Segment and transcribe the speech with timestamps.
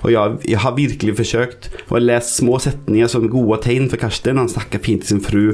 [0.00, 4.40] Og jeg, jeg har virkelig forsøkt og lest små setninger som gode tegn for Karsten.
[4.40, 5.44] Han snakker fint til sin fru.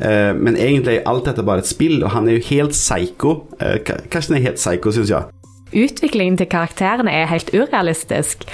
[0.00, 3.36] Eh, men egentlig er alt dette bare et spill, og han er jo helt psycho.
[3.60, 3.78] Eh,
[4.10, 5.28] Karsten er helt psycho, syns jeg.
[5.72, 8.46] Utviklingen til karakterene er helt urealistisk.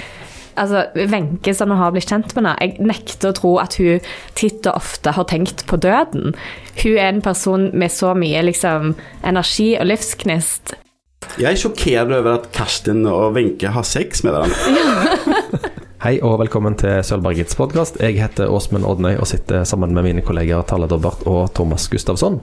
[0.59, 4.03] Altså, Wenche, som vi har blitt kjent med nå, jeg nekter å tro at hun
[4.35, 6.35] titt og ofte har tenkt på døden.
[6.81, 8.93] Hun er en person med så mye liksom,
[9.23, 10.75] energi og livsgnist.
[11.39, 15.15] Jeg er sjokkert over at Karsten og Wenche har sex med hverandre.
[15.99, 17.97] Hei og velkommen til Sølvbergets podkast.
[17.99, 22.37] Jeg heter Åsmund Odnøy og sitter sammen med mine kolleger Talle Dobbert og Thomas Gustavsson.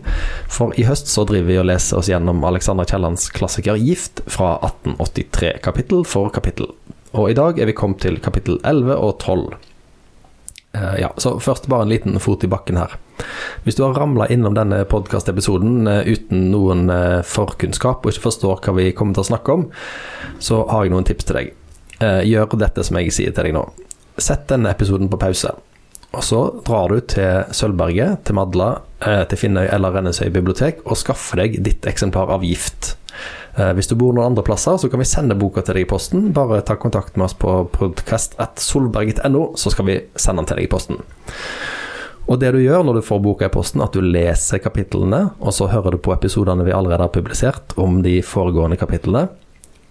[0.53, 4.59] For i høst så driver vi og leser oss gjennom Alexander Kiellands klassiker 'Gift' fra
[4.61, 6.69] 1883, kapittel for kapittel.
[7.17, 9.57] Og i dag er vi kommet til kapittel 11 og 12.
[10.77, 13.01] Eh, ja, så først bare en liten fot i bakken her.
[13.65, 18.77] Hvis du har ramla innom denne podkastepisoden uten noen eh, forkunnskap og ikke forstår hva
[18.77, 19.71] vi kommer til å snakke om,
[20.45, 21.57] så har jeg noen tips til deg.
[22.01, 23.65] Eh, gjør dette som jeg sier til deg nå.
[24.21, 25.55] Sett denne episoden på pause.
[26.17, 30.97] Og så drar du til Sølvberget, til Madla, eh, til Finnøy eller Rennesøy bibliotek og
[30.97, 32.97] skaffer deg ditt eksemplar av Gift.
[33.59, 35.89] Eh, Hvis du bor noen andre plasser, så kan vi sende boka til deg i
[35.89, 36.33] posten.
[36.33, 40.73] Bare ta kontakt med oss på podcast.solberget.no, så skal vi sende den til deg i
[40.73, 41.01] posten.
[42.29, 45.53] Og det du gjør når du får boka i posten, at du leser kapitlene, og
[45.55, 49.29] så hører du på episodene vi allerede har publisert om de foregående kapitlene.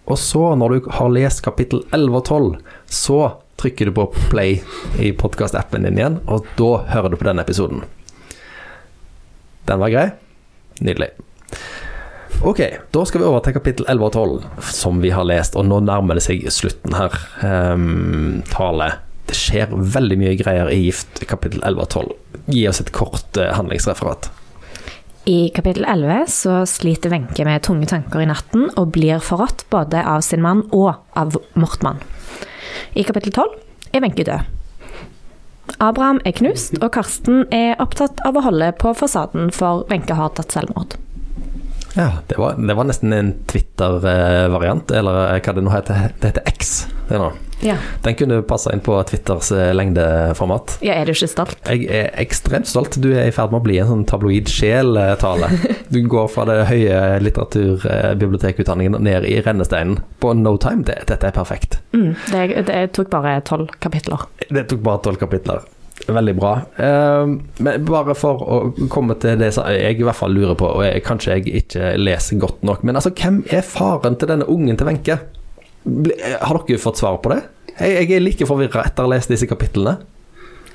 [0.06, 2.50] Og så, når du har lest kapittel 11 og 12,
[2.86, 3.20] så
[3.58, 4.60] trykker du på play
[5.02, 7.82] i podkast-appen din igjen, og da hører du på denne episoden.
[9.66, 10.10] Den var grei?
[10.86, 11.10] Nydelig.
[12.46, 12.62] Ok,
[12.92, 15.80] da skal vi over til kapittel 11 og 12, som vi har lest, og nå
[15.88, 17.16] nærmer det seg slutten her.
[17.42, 18.92] Um, tale.
[19.26, 22.44] Det skjer veldig mye greier i Gift kapittel 11 og 12.
[22.54, 24.30] Gi oss et kort uh, handlingsreferat.
[25.26, 30.04] I kapittel 11 så sliter Wenche med tunge tanker i natten og blir forrådt både
[30.06, 31.98] av sin mann og av Mortmann.
[32.94, 33.48] I kapittel 12
[33.98, 34.52] er Wenche død.
[35.82, 40.30] Abraham er knust, og Karsten er opptatt av å holde på fasaden, for Wenche har
[40.38, 40.94] tatt selvmord.
[41.96, 43.34] Ja, det var, det var nesten en
[43.76, 46.12] Twitter-variant, eller eh, hva det nå heter.
[46.20, 46.88] Det heter X.
[47.10, 47.32] Det nå.
[47.64, 47.78] Ja.
[48.04, 50.78] Den kunne passa inn på Twitters eh, lengdeformat.
[50.84, 51.58] ja, er du ikke stolt?
[51.68, 52.98] Jeg er ekstremt stolt.
[53.02, 55.52] Du er i ferd med å bli en sånn tabloid sjel-tale.
[55.96, 60.84] Du går fra det høye litteraturbibliotekutdanningen ned i rennesteinen på no time.
[60.88, 61.78] Det, dette er perfekt.
[61.96, 64.26] Mm, det, det tok bare tolv kapitler.
[64.50, 65.62] Det tok bare tolv kapitler.
[66.06, 66.52] Veldig bra.
[66.78, 67.30] Eh,
[67.64, 68.58] men bare for å
[68.92, 71.94] komme til det som jeg i hvert fall lurer på, og jeg, kanskje jeg ikke
[71.98, 75.20] leser godt nok, men altså, hvem er faren til denne ungen til Wenche?
[75.86, 77.42] Har dere fått svar på det?
[77.78, 79.98] Jeg, jeg er like forvirra etter å ha lest disse kapitlene.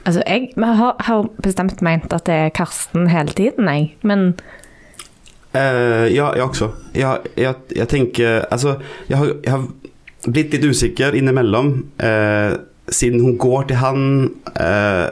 [0.08, 3.92] Altså, jeg har, har bestemt ment at det er Karsten hele tiden, jeg.
[4.02, 4.32] Men
[5.50, 6.68] Uh, ja, jeg også.
[6.94, 8.76] Jeg, jeg, jeg tenker Altså,
[9.08, 9.64] jeg har, jeg har
[10.30, 11.70] blitt litt usikker innimellom.
[11.98, 12.52] Eh,
[12.90, 14.08] siden hun går til han
[14.60, 15.10] uh,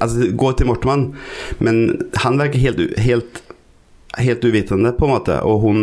[0.00, 1.10] Altså går til Mortemann,
[1.60, 3.42] men han virker helt, helt,
[4.16, 5.36] helt uvitende, på en måte.
[5.44, 5.82] Og hun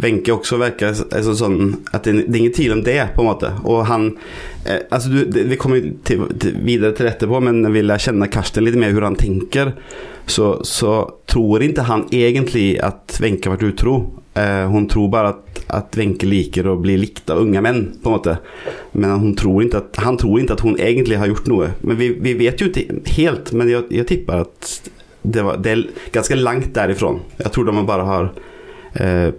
[0.00, 1.58] Wenche også virker altså, sånn
[1.92, 3.52] at det, det er ingen tvil om det, på en måte.
[3.68, 7.60] Og han uh, Altså, du, det, vi kommer til, til, videre til dette på, men
[7.76, 9.74] vil jeg kjenne Karsten litt mer hvordan han tenker,
[10.26, 13.98] så, så tror ikke han egentlig at Wenche har vært utro.
[14.36, 18.10] Eh, hun tror bare at, at Wenche liker å bli likt av unge menn, på
[18.10, 18.36] en måte.
[18.92, 21.70] Men tror at, han tror ikke at hun egentlig har gjort noe.
[21.80, 24.74] Men vi, vi vet jo ikke helt, men jeg, jeg tipper at
[25.26, 27.22] det, var, det er ganske langt derifrån.
[27.40, 28.28] Jeg tror de bare har
[29.00, 29.30] eh,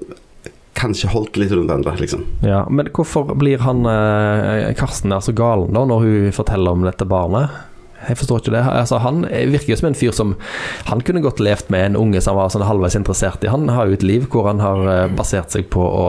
[0.78, 2.26] kanskje holdt litt rundt hverandre, liksom.
[2.46, 6.86] Ja, Men hvorfor blir han eh, Karsten der så gal da, når hun forteller om
[6.86, 7.54] dette barnet?
[8.06, 8.64] Jeg forstår ikke det.
[8.70, 10.36] Altså, han virker jo som en fyr som
[10.86, 13.50] Han kunne godt levd med en unge som var sånn halvveis interessert i.
[13.52, 16.06] Han har jo et liv hvor han har eh, basert seg på å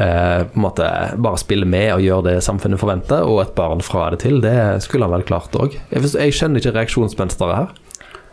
[0.00, 0.88] eh, på en måte
[1.20, 4.40] bare spille med og gjøre det samfunnet forventer, og et barn fra det til.
[4.44, 5.76] Det skulle han vel klart òg.
[5.92, 7.76] Jeg, jeg skjønner ikke reaksjonsmønsteret her.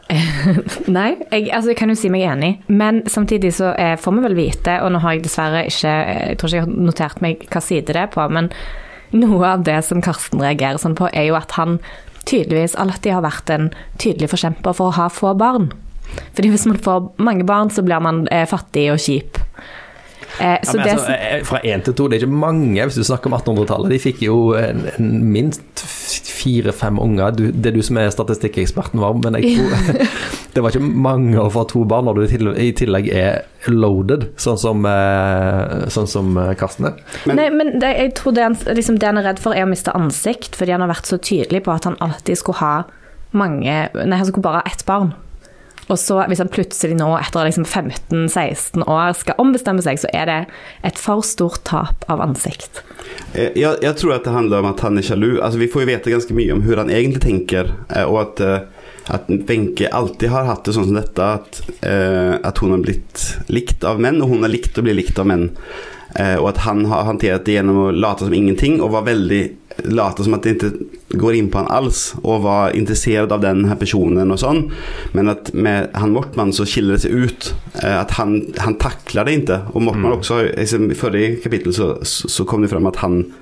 [0.97, 4.25] Nei, jeg, altså, jeg kan jo si meg enig, men samtidig så eh, får vi
[4.27, 7.23] vel vite, og nå har jeg dessverre ikke eh, Jeg tror ikke jeg har notert
[7.25, 8.51] meg hva side det er på, men
[9.15, 11.79] noe av det som Karsten reagerer sånn på, er jo at han
[12.29, 15.71] tydeligvis alltid har vært en tydelig forkjemper for å ha få barn.
[16.35, 19.39] Fordi hvis man får mange barn, så blir man eh, fattig og kjip.
[20.39, 22.95] Eh, Ja, men det, altså, eh, fra én til to, det er ikke mange hvis
[22.99, 23.89] du snakker om 1800-tallet.
[23.93, 25.83] De fikk jo en, en minst
[26.35, 27.31] fire-fem unger.
[27.35, 30.09] Du, det er du som er statistikkeksperten, var, men jeg tror
[30.55, 33.71] det var ikke mange å få to barn når du i tillegg, i tillegg er
[33.71, 36.99] loaded, sånn som, eh, sånn som eh, Karsten er.
[37.25, 39.65] Men- Nei, men det, jeg tror det han, liksom, det han er redd for, er
[39.65, 42.75] å miste ansikt, fordi han har vært så tydelig på at han alltid skulle ha
[43.35, 45.09] mange Nei, han skulle bare ha ett barn.
[45.85, 50.29] Og så hvis han plutselig nå, etter liksom 15-16 år, skal ombestemme seg, så er
[50.29, 50.39] det
[50.87, 52.81] et for stort tap av ansikt.
[53.33, 55.41] Jeg, Jag, jag tror at det handler om at han er sjalu.
[55.41, 57.73] Altså, vi får jo vite ganske mye om hvordan han egentlig tenker,
[58.05, 58.63] og at eh,
[59.45, 63.85] Wenche alltid har hatt det sånn som dette, at, eh, att hon har blitt likt
[63.85, 65.51] av menn, og hun har likt å bli likt av menn.
[66.15, 70.23] Eh, at han har håndtert det gjennom å late som ingenting og var väldigt lata
[70.23, 70.71] som att det inte
[71.09, 74.71] går in på han alls och vara intresserad av den här personen och sånt.
[75.11, 77.53] Men att med han Mortman så skiljer det sig ut.
[77.73, 79.59] at Att han, han tacklar det inte.
[79.71, 82.95] Och Mortman också, har liksom, i förra kapitlet så, så så kom det fram att
[82.95, 83.33] han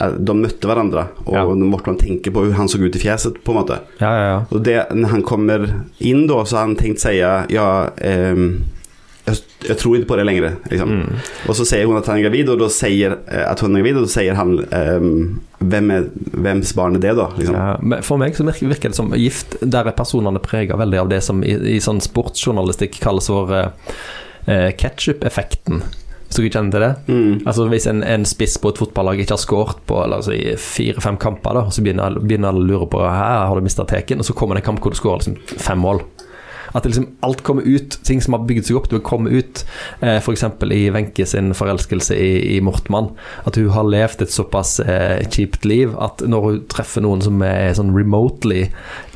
[0.00, 1.54] eh, de møtte hverandre, og Ja.
[1.54, 3.44] Mortmann tenker på hur han såg ut i fjeset.
[3.44, 3.78] på en måte.
[3.98, 4.44] Ja, ja, ja.
[4.50, 5.68] Og det, når han kommer
[5.98, 7.18] inn, da, så har han tenkt å si
[7.54, 8.62] ja, ehm,
[9.60, 10.52] jag, jag tror inte på det längre.
[10.70, 10.90] Liksom.
[10.90, 11.12] Mm.
[11.48, 13.80] Och så säger hon att han är gravid och då säger at att hon är
[13.80, 17.28] gravid och då säger han um, hvem er, Hvems barn er det da?
[17.36, 17.54] Liksom.
[17.54, 21.08] Ja, men for meg så virker, det som gift, der er personene prega veldig av
[21.10, 23.96] det som i, i sånn sportsjournalistikk kalles for eh,
[24.46, 25.82] eh, ketchup-effekten.
[26.28, 26.92] Hvis dere kjenner til det?
[27.08, 27.34] Mm.
[27.48, 31.16] Altså Hvis en, en spiss på et fotballag ikke har skåret på altså, i fire-fem
[31.20, 34.36] kamper, da, så begynner alle å lure på her har du mista teken, og så
[34.36, 36.04] kommer det en kamp hvor du skårer liksom, fem mål.
[36.76, 39.64] At liksom, alt kommer ut, ting som har bygd seg opp, det vil komme ut.
[40.00, 40.44] Eh, F.eks.
[40.74, 43.12] i Wenche sin forelskelse i, i Mortmann.
[43.48, 47.40] At hun har levd et såpass eh, kjipt liv at når hun treffer noen som
[47.44, 48.68] er sånn remotely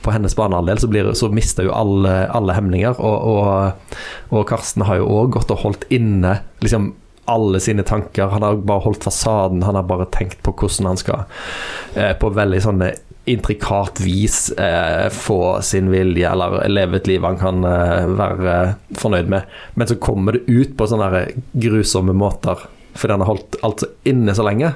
[0.02, 2.98] på hennes banehalvdel, så, så mister hun alle, alle hemninger.
[2.98, 3.94] Og, og,
[4.32, 6.94] og Karsten har jo òg gått og holdt inne liksom
[7.30, 8.32] alle sine tanker.
[8.32, 11.24] Han har bare holdt fasaden, han har bare tenkt på hvordan han skal
[11.94, 12.92] eh, på veldig sånne
[13.24, 18.56] intrikat vis eh, få sin vilje, eller leve et liv han kan eh, være
[18.98, 19.50] fornøyd med.
[19.74, 22.64] Men så kommer det ut på sånne grusomme måter,
[22.94, 24.72] fordi han har holdt alt så inne så lenge.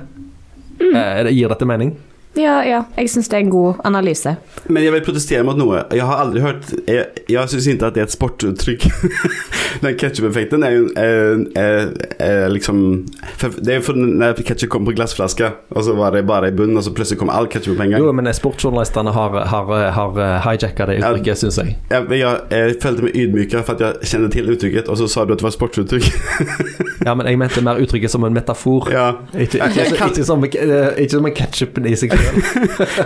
[0.78, 1.96] Eh, det gir dette mening?
[2.37, 4.37] Ja, ja, jeg syns det er en god analyse.
[4.69, 5.83] Men jeg vil protestere mot noe.
[5.94, 8.87] Jeg har aldri hørt Jeg, jeg syns ikke at det er et sportuttrykk.
[9.85, 13.06] Den ketchup-effekten er jo är, er, är liksom,
[13.37, 16.53] för det er jo når ketchup kom på glassflaske, og så var det bare i
[16.56, 18.00] bunnen og så plutselig kom all ketchup på en gang.
[18.03, 21.77] Jo, men sportsjournalistene har, har, har hijacka det uttrykket, syns jeg.
[21.91, 22.41] Ja, jeg.
[22.50, 25.33] jeg, følte meg mig ydmyka for at jeg kände til uttrykket, og så sa du
[25.33, 26.03] at det var sportsuttrykk.
[26.03, 26.83] sportuttryck.
[27.06, 28.88] Ja, men jeg mente mer uttrykket som en metafor.
[28.91, 32.25] ja, Ikke, Jeg- jeg ikke, ikke, som, eh, ikke som en ketsjup i seg selv.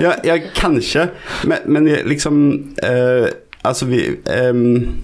[0.04, 1.10] Ja, ja, kanskje,
[1.44, 2.42] Men, men liksom,
[2.84, 3.28] uh,
[3.62, 4.20] Altså, vi,
[4.52, 5.02] um,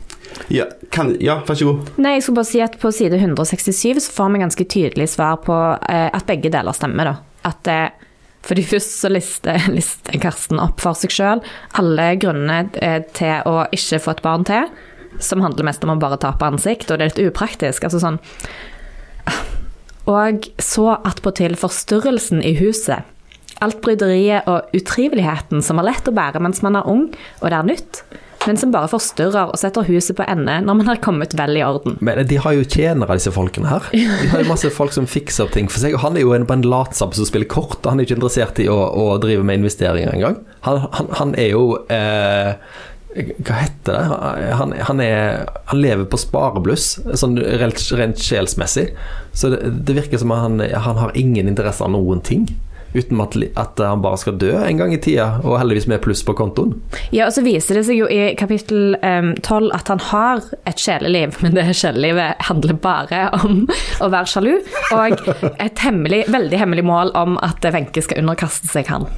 [0.49, 1.91] ja, kan, ja, varsågod.
[2.01, 5.41] Nei, jeg skulle bare si at på side 167 så får vi ganske tydelig svar
[5.45, 7.17] på uh, at begge deler stemmer, da.
[7.47, 8.07] At eh,
[8.47, 11.43] fordi først så lister, lister Karsten opp for seg sjøl
[11.79, 14.73] alle grunnene til å ikke få et barn til,
[15.23, 17.87] som handler mest om å bare tape ansikt, og det er litt upraktisk.
[17.87, 18.19] Altså sånn
[20.11, 23.07] Og så attpåtil forstyrrelsen i huset.
[23.65, 27.07] Alt bryderiet og utriveligheten som er lett å bære mens man er ung,
[27.41, 28.03] og det er nytt,
[28.47, 31.65] men som bare forstyrrer og setter huset på ende når man har kommet vel i
[31.67, 31.97] orden.
[32.05, 33.89] Men de har jo tjenere, disse folkene her.
[33.93, 35.97] De har jo masse folk som fikser opp ting for seg.
[35.97, 38.61] Og han er jo en, en latsabb som spiller kort, og han er ikke interessert
[38.63, 40.39] i å, å drive med investeringer engang.
[40.69, 42.53] Han, han, han er jo eh,
[43.17, 44.05] Hva heter det?
[44.61, 48.91] Han, han, er, han lever på sparebluss, sånn rent, rent sjelsmessig.
[49.35, 52.47] Så det, det virker som han, han har ingen interesse av noen ting.
[52.97, 56.25] Uten at, at han bare skal dø en gang i tida, og heldigvis med pluss
[56.25, 56.79] på kontoen.
[57.13, 58.97] Ja, og så viser det seg jo i kapittel
[59.45, 63.65] tolv 12 at han har et sjeleliv, men det sjelelivet handler bare om
[64.01, 64.53] å være sjalu,
[64.95, 65.23] og
[65.63, 69.09] et hemmelig, veldig hemmelig mål om at Wenche skal underkaste seg han.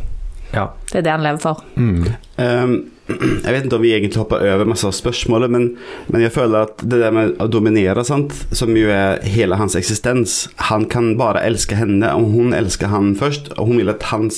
[0.54, 0.70] Ja.
[0.90, 1.64] Det er det han lever for.
[1.76, 5.66] Ehm, jag vet ikke om vi egentlig hopper over masse av spørsmålet, men,
[6.12, 9.78] men jeg føler at det der med å dominere, sant, som jo er hele hans
[9.78, 10.42] existens.
[10.68, 14.28] Han kan bare elske henne om hun elsker han først, og hun vil at han,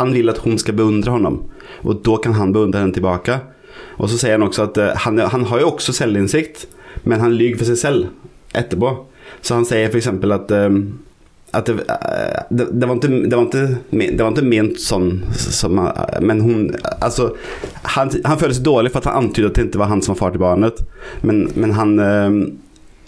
[0.00, 1.40] han vil at hun skal beundre ham.
[1.84, 3.38] Og da kan han beundre henne tilbake.
[4.02, 6.66] Og så sier han også att eh, han, han har jo også selvinnsikt,
[7.04, 8.90] men han lyger for seg selv etterpå.
[9.44, 10.08] Så han sier f.eks.
[10.08, 10.80] at ehm,
[11.54, 15.24] att det, eh, det, det, var inte, det, var inte, det var inte ment sån
[15.36, 17.36] som, eh, men hon, alltså
[17.82, 20.18] han, han föddes dålig för att han antydde att det inte var han som var
[20.18, 20.74] far till barnet.
[21.20, 22.30] Men, men han eh,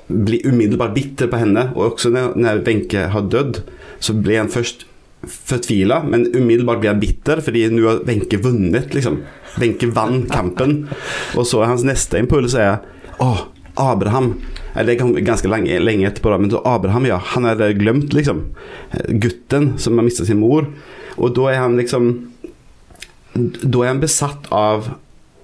[0.07, 3.62] blir umiddelbart bitter på henne och också när, när Wenche har dött
[3.99, 4.87] så blir han först
[5.26, 9.19] förtvila men umiddelbart blir han bitter för nu har Wenche vunnit liksom.
[9.59, 10.88] Wenche vann kampen
[11.37, 12.76] och så hans nästa impuls är
[13.19, 13.41] åh,
[13.76, 14.35] Abraham.
[14.75, 18.42] Eller ganske lenge länge etterpå men Abraham ja, han er glemt, liksom
[19.09, 20.66] gutten som har mista sin mor.
[21.16, 22.33] Og da er han liksom
[23.37, 24.87] Da er han besatt av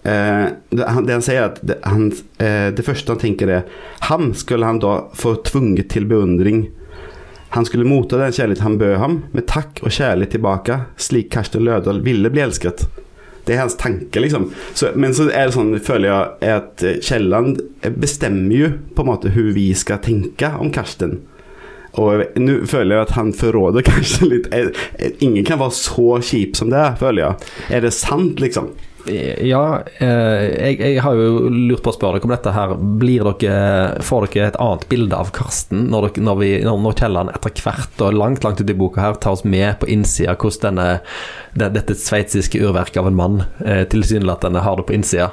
[0.02, 3.66] eh, det, han, säger att det, han, eh, det første han tenker, er
[4.08, 6.70] han skulle han da få tvunget til beundring.
[7.52, 11.66] Han skulle motta den kjærlighet han bød ham med takk og kjærlighet tilbake, slik Karsten
[11.68, 12.86] Lødahl ville bli elsket.
[13.46, 14.50] Det er hans tanke, liksom.
[14.78, 17.58] Så, men så er det sånn, føler jeg, at eh, Kielland
[17.98, 21.18] bestemmer jo på en måte hvordan vi skal tenke om Karsten.
[22.00, 26.16] Og nå føler jeg at han forråder kanskje litt eh, eh, Ingen kan være så
[26.24, 27.52] kjip som det, føler jeg.
[27.78, 28.72] Er det sant, liksom?
[29.10, 32.74] Ja, eh, jeg, jeg, har jo lurt på å spørre dere om dette her.
[33.00, 37.32] Blir dere, får dere et annet bilde av Karsten når, dere, når, vi, når, Kielland
[37.34, 40.78] etter hvert og langt langt ut i boka her tar oss med på innsida hvordan
[40.78, 40.88] denne,
[41.58, 45.32] det, dette sveitsiske urverket av en mann eh, tilsynelatende har det på innsida?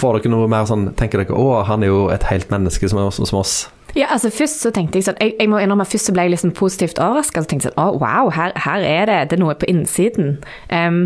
[0.00, 3.02] Får dere noe mer sånn Tenker dere å, han er jo et helt menneske som,
[3.12, 3.64] som oss?
[3.94, 6.34] Ja, altså Først så tenkte jeg sånn Jeg, jeg må innrømme først så ble jeg
[6.34, 7.44] liksom positivt overraska.
[7.44, 10.38] Så tenkte jeg sånn Å, wow, her, her, er det, det er noe på innsiden.
[10.70, 11.04] Um,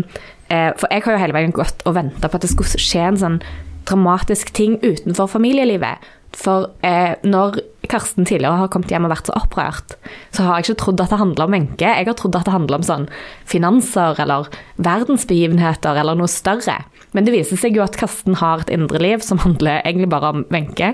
[0.49, 3.19] for jeg har jo hele veien gått og venta på at det skulle skje en
[3.21, 3.41] sånn
[3.89, 6.07] dramatisk ting utenfor familielivet.
[6.37, 7.57] For eh, når
[7.89, 9.95] Karsten tidligere har kommet hjem og vært så opprørt,
[10.35, 11.89] så har jeg ikke trodd at det handler om Wenche.
[11.89, 13.07] Jeg har trodd at det handler om sånn
[13.49, 16.83] finanser eller verdensbegivenheter eller noe større.
[17.17, 20.35] Men det viser seg jo at Karsten har et indre liv som handler egentlig bare
[20.35, 20.93] om Wenche.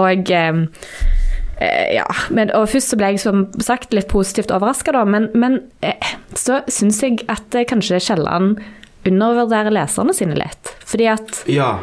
[0.00, 1.23] Og eh, Eh,
[1.60, 6.14] ja, men, og Først så ble jeg som sagt litt positivt overraska, men, men eh,
[6.38, 8.58] så syns jeg at eh, kanskje Kielland
[9.04, 10.72] undervurderer leserne sine litt.
[10.88, 11.76] Fordi at ja.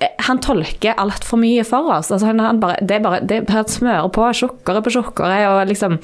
[0.00, 2.10] Eh, han tolker altfor mye for oss.
[2.10, 5.62] Altså, han, han bare, det er bare det er smører på, tjukkere på tjukkere, og
[5.70, 5.98] liksom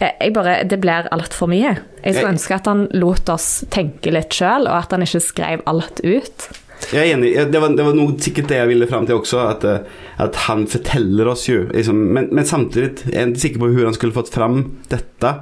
[0.00, 1.76] eh, jeg bare, Det blir altfor mye.
[2.02, 5.66] Jeg skulle ønske at han lot oss tenke litt sjøl, og at han ikke skrev
[5.68, 6.48] alt ut.
[6.92, 7.32] Jeg er enig.
[7.50, 9.42] Det var, det var noe sikkert det jeg ville fram til også.
[9.50, 13.70] At, eh, at han forteller oss jo liksom, men, men, samtidig er ikke sikker på
[13.72, 15.32] hvordan han skulle fått fram dette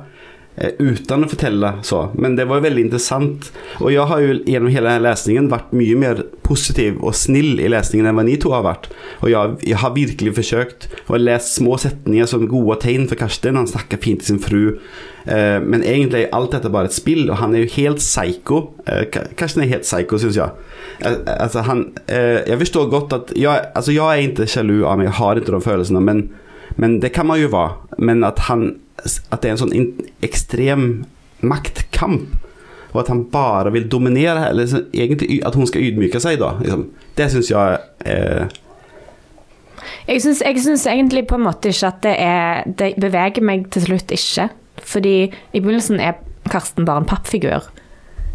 [0.54, 2.04] uten å fortelle så.
[2.14, 3.49] Men det var veldig interessant.
[3.80, 8.06] Og jeg har jo gjennom hele lesningen vært mye mer positiv og snill i lesningen
[8.06, 8.87] enn hva ni to har vært.
[9.25, 13.58] Og jeg, jeg har virkelig forsøkt å lese små setninger som gode tegn for Karsten.
[13.58, 14.64] Han snakker fint til sin fru.
[15.25, 18.61] Eh, men egentlig er alt dette bare et spill, og han er jo helt psycho.
[18.87, 20.52] Eh, Karsten er helt psycho, syns jeg.
[21.26, 25.18] altså han, eh, forstår godt at jeg, alltså jag är inte sjalu av meg, jeg
[25.18, 26.30] har ikke de følelsene, men,
[26.76, 27.99] men det kan man jo være.
[27.99, 28.76] Men at han,
[29.28, 29.90] att det er en sånn in,
[30.25, 31.04] extrem
[31.44, 32.32] maktkamp
[32.94, 36.52] Og at han bare vil dominere, eller liksom, egentlig at hun skal ydmyke seg, da.
[36.61, 36.84] Liksom.
[37.18, 38.61] Det syns jeg eh...
[40.06, 44.14] Jeg syns egentlig på en måte ikke at det er Det beveger meg til slutt
[44.14, 44.46] ikke.
[44.84, 46.20] Fordi i begynnelsen er
[46.50, 47.66] Karsten bare en pappfigur.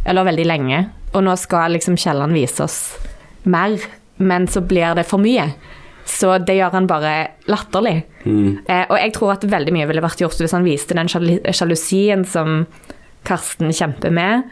[0.05, 0.83] Eller veldig lenge.
[1.13, 2.79] Og nå skal liksom Kielland vise oss
[3.49, 3.79] mer,
[4.17, 5.47] men så blir det for mye.
[6.09, 7.13] Så det gjør han bare
[7.51, 7.99] latterlig.
[8.25, 8.65] Mm.
[8.65, 12.25] Eh, og jeg tror at veldig mye ville vært gjort hvis han viste den sjalusien
[12.27, 12.63] som
[13.27, 14.47] Karsten kjemper med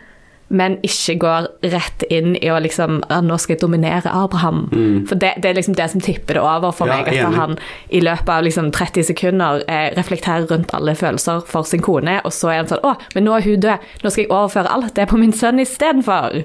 [0.48, 4.68] men ikke går rett inn i å liksom Nå skal jeg dominere Abraham.
[4.72, 5.08] Mm.
[5.10, 7.10] For det, det, er liksom det som tipper det over for ja, meg.
[7.12, 7.58] At han
[7.94, 12.34] i løpet av liksom 30 sekunder eh, reflekterer rundt alle følelser for sin kone, og
[12.36, 13.88] så er han sånn Å, men nå er hun død.
[14.04, 16.42] Nå skal jeg overføre alt det på min sønn istedenfor.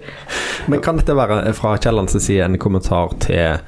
[0.72, 3.58] Men kan dette være fra Kiellands side en kommentar til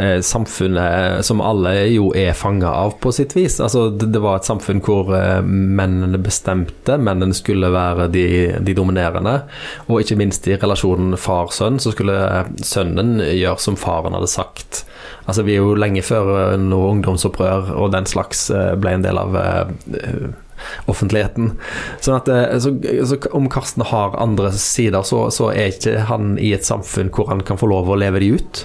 [0.00, 3.60] eh, samfunnet som alle jo er fanga av, på sitt vis?
[3.62, 8.26] Altså, det, det var et samfunn hvor eh, mennene bestemte, mennene skulle være de,
[8.66, 9.38] de dominerende.
[9.86, 12.16] Og ikke minst i relasjonen far-sønn, så skulle
[12.64, 14.84] sønnen gjøre som faren hadde sagt.
[15.26, 19.06] Altså Vi er jo lenge før eh, noe ungdomsopprør og den slags eh, ble en
[19.06, 19.38] del av
[20.90, 21.52] offentligheten.
[22.00, 22.30] Sånn at
[22.64, 22.72] så,
[23.06, 27.28] så Om Karsten har andre sider, så, så, er ikke han i et samfunn hvor
[27.30, 28.64] han kan få lov å leve de ut.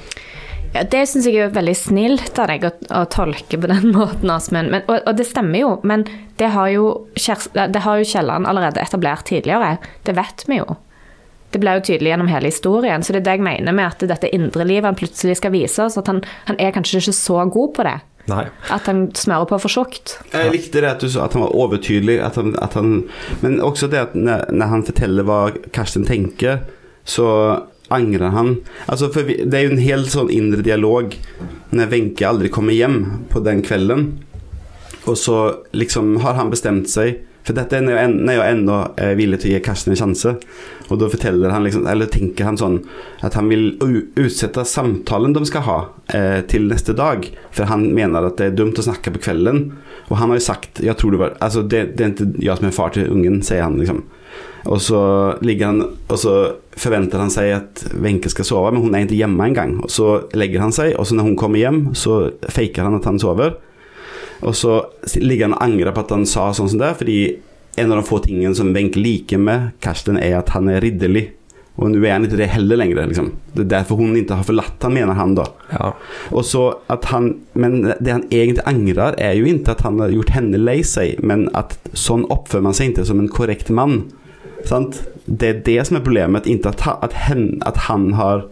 [0.72, 4.32] Ja, Det syns jeg er veldig snilt av deg å, å, tolke på den måten,
[4.32, 4.72] Asmund.
[4.86, 6.06] Og, og, det stemmer jo, men
[6.40, 6.86] det har jo,
[7.18, 9.76] det har jo Kielland allerede etablert tidligere.
[10.08, 10.78] Det vet vi jo.
[11.52, 13.04] Det ble jo tydelig gjennom hele historien.
[13.04, 15.84] Så det er det jeg mener med at dette indre livet han plutselig skal vise
[15.84, 17.98] oss, at han, han er kanskje ikke så god på det.
[18.30, 18.46] Nei.
[18.70, 20.16] At han smører på for tjukt.
[20.34, 23.04] Jeg likte det at du sa at han var overtydelig, at han, at han,
[23.42, 25.40] men også det at når, når, han forteller hva
[25.74, 26.62] Karsten tenker,
[27.04, 27.28] så
[27.92, 28.54] angrer han.
[28.86, 31.18] Altså, for vi, det er jo en helt sånn indre dialog
[31.76, 34.06] når Wenche aldri kommer hjem på den kvelden,
[35.10, 35.38] og så
[35.74, 39.42] liksom har han bestemt seg for dette er jo, en, er jo ennå eh, villig
[39.42, 40.36] til å gi Karsten en sjanse.
[40.92, 42.78] Og da forteller han liksom, eller tenker han sånn
[43.26, 45.80] at han vil utsette samtalen de skal ha,
[46.14, 47.26] eh, til neste dag.
[47.56, 49.72] For han mener at det er dumt å snakke på kvelden.
[50.10, 52.60] Og han har jo sagt jeg tror det, var, altså det, det er ikke jeg
[52.60, 54.04] som er far til ungen, sier han liksom.
[54.70, 55.02] Og så
[55.42, 56.34] ligger han Og så
[56.78, 59.74] forventer han seg at Wenche skal sove, men hun er ikke hjemme engang.
[59.84, 63.08] Og så legger han seg, og så når hun kommer hjem, så faker han at
[63.10, 63.58] han sover.
[64.42, 64.80] Og så
[65.22, 67.20] ligger han og angrer på at han sa sånn som det, fordi
[67.80, 71.30] en av de få tingene som Wenche liker med Karsten, er at han er ridderlig.
[71.80, 73.06] Og nå er han ikke det heller lenger.
[73.10, 73.30] Liksom.
[73.56, 75.48] Det er derfor hun ikke har forlatt han, mener han da.
[75.72, 75.92] Ja.
[76.36, 80.12] Og så at han, Men det han egentlig angrer, er jo ikke at han har
[80.14, 84.04] gjort henne lei seg, men at sånn oppfører man seg ikke som en korrekt mann.
[84.68, 85.02] Sant?
[85.26, 88.46] Det er det som er problemet, ikke at, ha, att, hen, att han har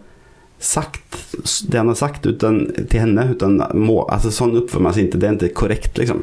[0.60, 1.36] sagt
[1.68, 3.28] det han har sagt uten, till henne.
[3.30, 6.22] Utan må, alltså sån uppför man sig inte, det är inte korrekt liksom.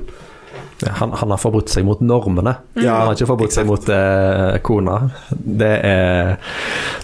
[0.86, 2.54] Han, han har forbrutt seg mot normene.
[2.78, 4.98] Ja, han har ikke forbrutt seg mot eh, kona.
[5.32, 6.36] Det er,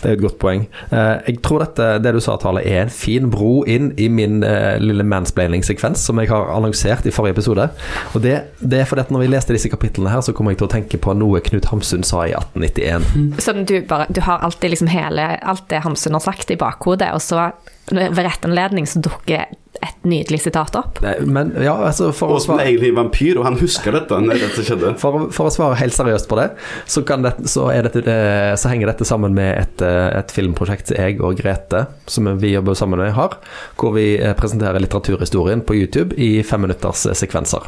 [0.03, 0.68] det er et godt poeng.
[0.94, 4.44] Eh, jeg tror dette, det du sa, Tale, er en fin bro inn i min
[4.46, 7.70] eh, lille mansplaining-sekvens som jeg har annonsert i forrige episode.
[8.13, 10.62] Og det, det er fordi at når vi leste disse kapitlene her, så kom jeg
[10.62, 13.42] til å tenke på noe Knut Hamsun sa i 1891.
[13.42, 17.10] Så du bare Du har alltid liksom hele Alt det Hamsun har sagt i bakhodet,
[17.15, 17.50] og så
[17.91, 19.45] ved rett anledning så dukker
[19.83, 20.99] et nydelig sitat opp.
[21.03, 24.63] Nei, Men ja, altså for Åsmund svare är vampyr og han husker dette når dette
[24.65, 24.93] skjedde.
[25.03, 26.45] For, for å svare helt seriøst på det,
[26.89, 28.15] så, kan det, så, er dette,
[28.59, 32.53] så henger dette sammen med et, eh, et filmprosjekt som jeg og Grete, som vi
[32.53, 33.35] jobber sammen med, har.
[33.79, 37.67] Hvor vi eh, presenterer litteraturhistorien på YouTube i femminutters eh, sekvenser.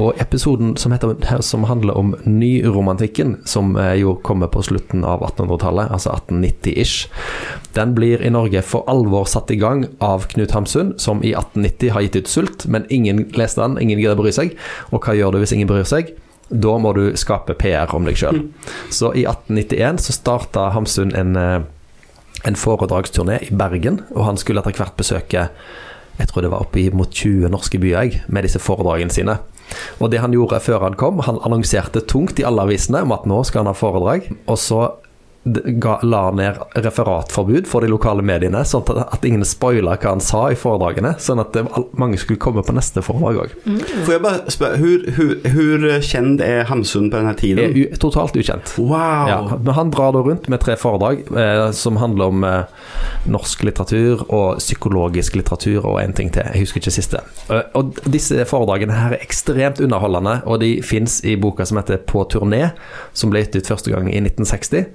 [0.00, 5.92] Og episoden som, heter, som handler om nyromantikken, som jo kommer på slutten av 1800-tallet,
[5.94, 7.06] altså 1890-ish,
[7.76, 11.94] den blir i Norge for alvor satt i gang av Knut Hamsun, som i 1890
[11.94, 14.54] har gitt ut Sult, men ingen leste den, ingen gidder bry seg.
[14.92, 16.14] Og hva gjør du hvis ingen bryr seg?
[16.48, 18.44] Da må du skape PR om deg sjøl.
[18.98, 21.64] Så i 1891 så starta Hamsun en, eh,
[22.44, 25.48] en foredragsturné i Bergen, og han skulle etter hvert besøke
[26.14, 29.38] jeg tror det var oppe mot 20 norske byer med disse foredragene sine.
[29.98, 33.24] Og det han gjorde før han kom, han annonserte tungt i alle avisene om at
[33.26, 34.82] nå skal han ha foredrag, og så
[35.44, 40.22] ga, la ned referatforbud for de lokale mediene, sånn at, at ingen spoila hva han
[40.24, 41.64] sa i foredragene, sånn at det,
[42.00, 43.52] mange skulle komme på neste foredrag òg.
[44.06, 47.76] Får jeg bare spørre, hvor, hvor, hvor, kjent er Hamsun på denne tiden?
[47.76, 48.72] Er totalt ukjent.
[48.80, 49.28] Wow!
[49.28, 52.88] Ja, men han drar da rundt med tre foredrag eh, som handler om eh,
[53.28, 56.48] norsk litteratur og psykologisk litteratur og en ting til.
[56.54, 57.20] Jeg husker ikke siste.
[57.52, 62.00] Eh, og disse foredragene her er ekstremt underholdende, og de fins i boka som heter
[62.08, 62.70] På turné,
[63.12, 64.88] som ble gitt ut første gang i 1960.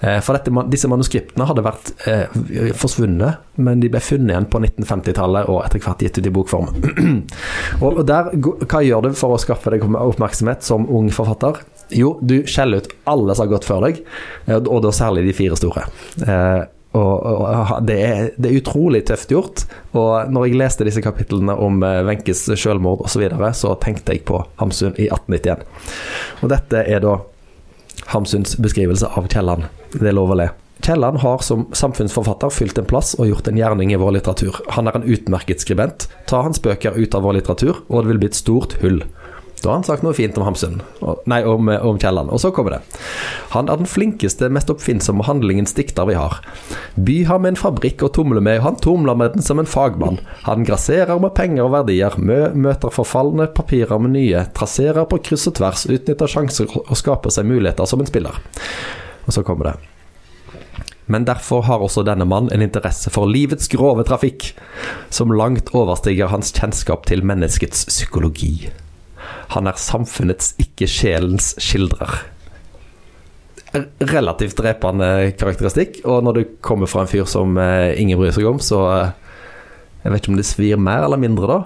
[0.00, 4.60] Eh, for dette, disse manuskriptene hadde vært eh, forsvunnet, men de ble funnet igjen på
[4.62, 6.70] 1950-tallet og etter hvert gitt ut i bokform.
[7.84, 11.62] og der, hva gjør du for å skaffe deg oppmerksomhet som ung forfatter?
[11.94, 14.00] Jo, du skjeller ut alle som har gått før deg,
[14.48, 15.86] eh, og da særlig de fire store.
[16.26, 16.62] Eh,
[16.94, 19.64] og, og det, er, det er utrolig tøft gjort.
[19.98, 24.14] Og når jeg leste disse kapitlene om eh, Wenches selvmord osv., så, videre, så tenkte
[24.14, 25.64] jeg på Hamsun i 1891.
[26.42, 27.16] Og dette er da
[28.12, 29.68] Hamsuns beskrivelse av Kielland.
[29.94, 30.50] Det er lov å le.
[30.84, 34.58] Kielland har som samfunnsforfatter fylt en plass og gjort en gjerning i vår litteratur.
[34.76, 36.08] Han er en utmerket skribent.
[36.28, 39.00] Ta hans bøker ut av vår litteratur, og det vil bli et stort hull.
[39.64, 40.82] Da har han sagt noe fint om Hamsun.
[41.30, 42.28] Nei, om, om Kielland.
[42.28, 42.98] Og så kommer det.
[43.54, 46.42] Han er den flinkeste, mest oppfinnsomme handlingens dikter vi har.
[47.00, 50.20] By har med en fabrikk å tumle med, han tumler med den som en fagmann.
[50.44, 55.48] Han grasserer med penger og verdier, mø møter forfalne papirer med nye, trasserer på kryss
[55.48, 58.36] og tvers, utnytter sjanser og skaper seg muligheter som en spiller.
[59.24, 59.76] Og så kommer det.
[61.08, 64.52] Men derfor har også denne mann en interesse for livets grove trafikk,
[65.08, 68.56] som langt overstiger hans kjennskap til menneskets psykologi.
[69.54, 72.20] Han er samfunnets, ikke sjelens skildrer.
[73.98, 78.46] Relativt drepende karakteristikk, og når du kommer fra en fyr som eh, ingen bryr seg
[78.46, 79.08] om, så eh,
[80.04, 81.58] Jeg vet ikke om det svir mer eller mindre, da.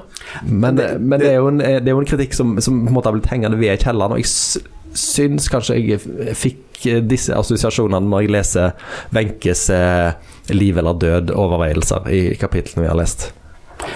[0.47, 2.89] Men, Det- men det, er jo en, det er jo en kritikk som, som på
[2.89, 4.63] en måte har blitt hengende ved Kielland, og jeg
[4.99, 6.01] syns kanskje jeg
[6.39, 8.73] fikk eh, disse assosiasjonene når jeg leser
[9.13, 10.13] Wenches eh,
[10.55, 13.33] liv eller død-overveielser i kapitlene vi har lest.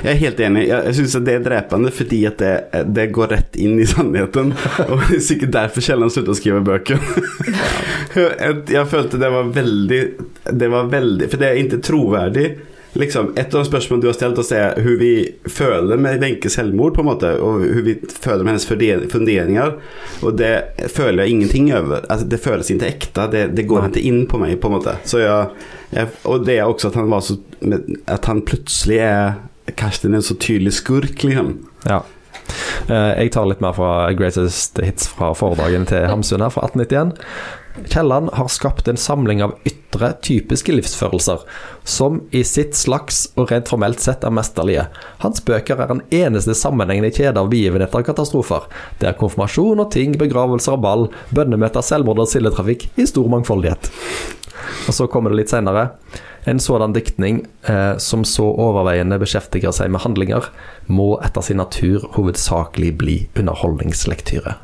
[0.02, 0.68] Jag er helt enig.
[0.68, 4.52] Jeg jag syns det er drepende fordi at det, det går rett inn i sannheten.
[4.90, 6.98] Og det derfor säkert därför å skrive bøker
[8.72, 10.02] Jeg följde det var veldig
[10.50, 12.46] det var veldig For det er ikke troverdig.
[12.92, 15.12] Liksom, et av de spørsmålene du har stilt oss er hvordan vi
[15.48, 19.78] føler med Wenches selvmord på en måte, og hvordan vi føler med hennes funderinger.
[20.20, 20.50] Og det
[20.92, 22.02] føler jeg ingenting over.
[22.02, 23.30] Altså, det føles ikke ekte.
[23.32, 24.98] det, det går ikke inn på meg, på en måte.
[25.08, 25.48] Så jeg,
[25.90, 27.38] jag, och det er også at han var så,
[28.04, 29.32] at han plutselig är
[29.78, 31.54] Karsten en så tydelig skurk, liksom.
[31.88, 32.02] Ja.
[32.88, 37.14] Eh, Jeg tar litt mer fra Greatest Hits fra foredragene til Hamsun her fra 1891.
[37.88, 41.40] Kielland har skapt en samling av ytre, typiske livsfølelser,
[41.88, 44.84] som i sitt slags og rent formelt sett er mesterlige.
[45.24, 48.66] Hans bøker er en eneste sammenhengende kjede av begivenheter og katastrofer.
[49.00, 53.88] Det er konfirmasjon og ting, begravelser og ball, bønnemøter, selvmord og sildetrafikk i stor mangfoldighet.
[54.88, 55.94] Og så kommer det litt senere.
[56.46, 60.48] En sådan diktning eh, som så overveiende beskjeftiger seg med handlinger,
[60.90, 64.56] må etter sin natur hovedsakelig bli underholdningslektyre.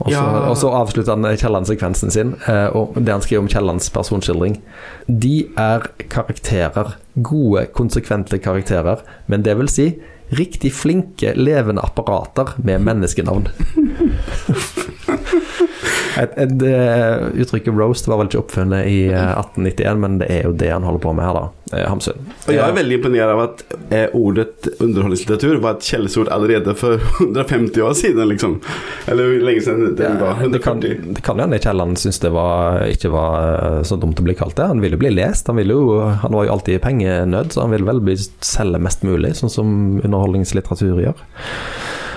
[0.00, 0.22] Og så, Ja.
[0.50, 4.60] og så avslutter han Kielland-sekvensen sin, eh, og det han skriver om Kiellands personskildring.
[5.06, 9.94] De er karakterer, gode, konsekvente karakterer, men det vil si
[10.32, 13.48] riktig flinke, levende apparater med menneskenavn.
[16.20, 16.64] Et, et,
[17.42, 20.86] uttrykket roast var vel ikke oppfunnet i eh, 1891, men det er jo det han
[20.86, 21.64] holder på med her, da.
[21.74, 22.20] eh, Hamsun.
[22.46, 27.00] Og jeg er veldig imponert av att eh, ordet underholdningslitteratur var et källsord allerede for
[27.20, 28.60] 150 år siden liksom.
[29.06, 30.40] Eller lenge siden det var?
[30.40, 30.52] 140?
[30.52, 31.14] det kan, 140?
[31.14, 34.56] det kan hende Kielland syntes det var, ikke var eh, så dumt å bli kalt
[34.56, 34.68] det.
[34.70, 35.50] Han ville jo bli lest.
[35.50, 38.80] Han, ville jo, han var jo alltid i pengenød, så han ville vel bli selge
[38.82, 41.26] mest mulig, sånn som underholdningslitteratur gjør.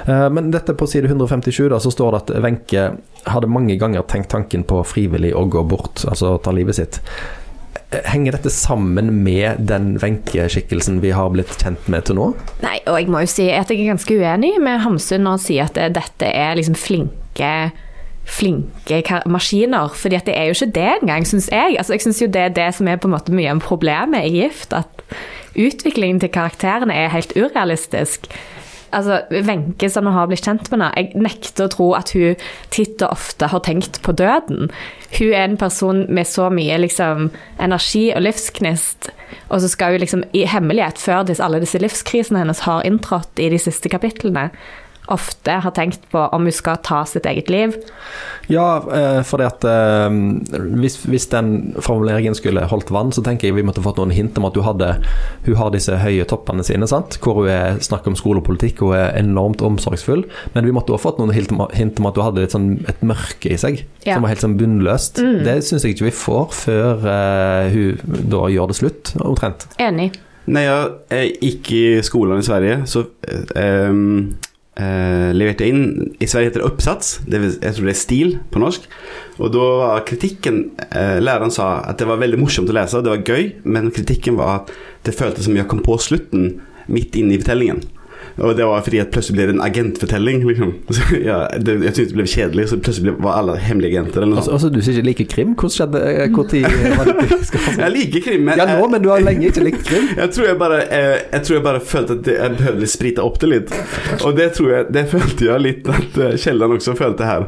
[0.08, 2.86] Eh, Men dette på side 157 da, så står det at Wenche
[3.28, 7.02] hadde mange ganger tenkt tanken på frivillig å gå bort, altså ta livet sitt.
[7.88, 12.32] Henger dette sammen med den Wenche-skikkelsen vi har blitt kjent med til nå?
[12.64, 15.44] Nei, og jeg må jo si at jeg er ganske uenig med Hamsun når han
[15.44, 17.54] sier at dette er liksom flinke
[18.28, 21.78] flinke maskiner, fordi at det er jo ikke det engang, syns jeg.
[21.80, 24.28] Altså, jeg syns jo det er det som er på en måte mye av problemet
[24.28, 25.06] i Gift, at
[25.56, 28.28] utviklingen til karakterene er helt urealistisk.
[28.96, 32.40] Altså, Wenche, som vi har blitt kjent med nå, jeg nekter å tro at hun
[32.74, 34.72] titt og ofte har tenkt på døden.
[35.18, 37.30] Hun er en person med så mye liksom,
[37.64, 39.10] energi og livsgnist,
[39.50, 43.52] og så skal hun liksom i hemmelighet, før alle disse livskrisene hennes har inntrådt i
[43.52, 44.50] de siste kapitlene,
[45.14, 47.76] ofte har tenkt på om hun skal ta sitt eget liv.
[48.52, 50.18] Ja, eh, fordi at eh,
[50.80, 54.38] hvis, hvis den formuleringen skulle holdt vann, så tenker jeg vi måtte fått noen hint
[54.40, 54.92] om at hun, hadde,
[55.48, 57.20] hun har disse høye toppene sine, sant?
[57.24, 60.26] hvor hun er, snakker om skolepolitikk og er enormt omsorgsfull.
[60.56, 62.70] Men vi måtte også fått noen hint om, hint om at hun hadde litt sånn
[62.88, 64.16] et mørke i seg, Ja.
[64.16, 65.20] som var helt sånn bunnløst.
[65.44, 69.68] Det syns jeg ikke vi får før eh, hun da gjør det slutt, omtrent.
[69.82, 70.12] Enig.
[70.48, 70.78] Nei, ja,
[71.44, 74.38] ikke i skolene i Sverige så eh, ehm,
[74.78, 78.34] eh, leverte inn in, i Sverige heter det uppsats, det jag tror det er stil
[78.52, 78.88] på norsk.
[79.38, 83.14] Og da var kritikken eh, Læreren sa at det var veldig morsomt å lese, det
[83.14, 84.74] var gøy, men kritikken var at
[85.08, 86.58] det føltes som jeg kom på slutten
[86.92, 87.84] midt inne i fortellingen.
[88.38, 90.44] Og det var fordi at plutselig ble det en agentfortelling.
[90.48, 90.74] Liksom.
[90.98, 94.22] Så, ja, det, jeg syntes det ble kjedelig, så plutselig ble, var alle hemmelige agenter.
[94.22, 95.56] Eller noe Altså, altså, du sier ikke liker krim?
[95.58, 96.68] Hvordan skjedde eh, Hvor tid
[97.00, 99.84] var det skal Jeg liker krim, men Ja, nå, men du har lenge ikke likt
[99.88, 100.12] krim.
[100.22, 103.40] Jeg tror jeg bare, jeg, jeg tror jeg bare følte at jeg behøvde sprite opp
[103.42, 103.74] det litt.
[104.22, 107.48] Og det tror jeg, det følte jeg litt at eh, Kielland også følte her.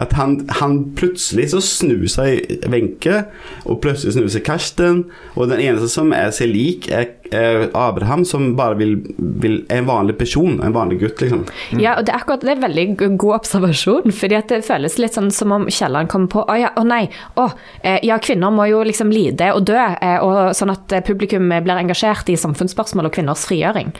[0.00, 3.24] At han, han plutselig så snur seg Wenche,
[3.66, 5.04] og plutselig snur seg Karsten.
[5.36, 9.82] Og den eneste som er seg lik, er eh, Abraham, som bare vil, vil er
[9.82, 10.60] en vanlig person.
[10.64, 11.44] En vanlig gutt, liksom.
[11.80, 12.86] Ja, og det er akkurat det er veldig
[13.20, 16.72] god observasjon, fordi at det føles litt sånn som om Kielland kommer på å ja,
[16.78, 17.04] å nei,
[17.40, 17.48] å,
[17.82, 21.48] eh, ja, kvinner må jo liksom lide og dø, eh, og sånn at eh, publikum
[21.50, 23.92] blir engasjert i samfunnsspørsmål og kvinners frigjøring.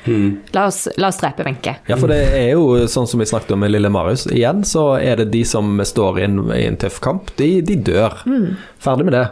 [0.56, 1.76] La, oss, la oss drepe Wenche.
[1.90, 4.26] Ja, for det er jo sånn som vi snakket om med Lille Marius.
[4.30, 7.78] Igjen så er det de som står i en, i en tøff kamp, de, de
[7.90, 8.20] dør.
[8.80, 9.26] Ferdig med det.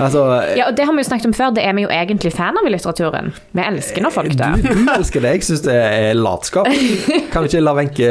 [0.00, 0.22] Altså
[0.56, 2.56] Ja, og det har vi jo snakket om før, det er vi jo egentlig fan
[2.58, 3.32] av i litteraturen.
[3.56, 4.56] Vi elsker når folk dør.
[4.60, 6.66] Du, du elsker det, jeg syns det er latskap.
[7.32, 8.10] Kan vi ikke la Wenche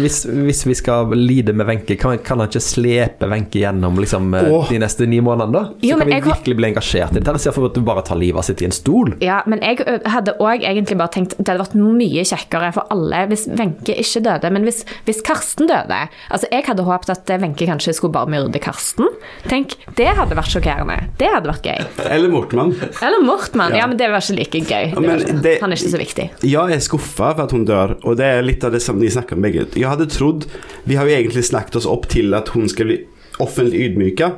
[0.00, 4.28] hvis, hvis vi skal lide med Wenche, kan, kan han ikke slepe Wenche gjennom liksom,
[4.38, 5.64] eh, de neste ni månedene, da?
[5.80, 7.34] Så Jo, kan vi har- virkelig bli engasjert i det.
[7.34, 9.14] Istedenfor at du bare tar livet av sitt i en stol.
[9.24, 13.24] Ja, men jeg hadde òg egentlig bare tenkt det hadde vært mye kjekkere for alle
[13.30, 17.66] hvis Wenche ikke døde, men hvis, hvis Karsten døde Altså, jeg hadde håpet at Wenche
[17.68, 19.08] kanskje skulle bare myrde Karsten.
[19.50, 20.93] Tenk, det hadde vært sjokkerende.
[21.18, 22.06] Det hadde vært gøy.
[22.10, 22.72] Eller Mortmann.
[23.02, 23.70] Eller Mortmann.
[23.74, 23.82] Ja.
[23.84, 24.94] Ja, men det var ikke like gøy.
[24.94, 25.42] Det ikke.
[25.42, 26.26] det- Han er ikke så viktig.
[26.42, 29.10] Jeg er skuffa for at hun dør, og det er litt av det som de
[29.10, 29.66] snakker om begge.
[29.74, 30.46] Jeg hadde trodd
[30.86, 32.98] Vi har jo egentlig snakket oss opp til at hun skal bli
[33.40, 34.32] offentlig ydmyka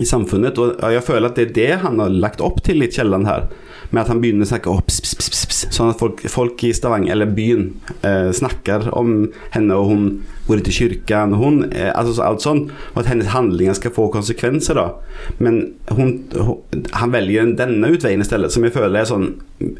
[0.00, 2.86] i samfunnet, og jeg føler at det er det han har lagt opp til i
[2.86, 3.48] Kielland her.
[3.90, 6.64] Med at han begynner å snakke opp, pss, pss, pss, pss, sånn at folk, folk
[6.66, 7.70] i Stavanger, eller byen,
[8.02, 10.02] eh, snakker om henne, og hun
[10.48, 12.62] går til kirken, og hun, eh, altså alt sånn,
[12.94, 14.74] og at hennes handlinger skal få konsekvenser.
[14.74, 14.92] da.
[15.38, 19.30] Men hun, hun, han velger denne utveien i stedet, som jeg føler er sånn,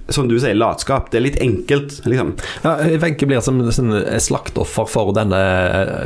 [0.09, 1.11] som du sier, latskap.
[1.11, 2.35] Det er litt enkelt, liksom.
[2.65, 5.43] Ja, Wenche blir som sånn, slaktoffer for denne,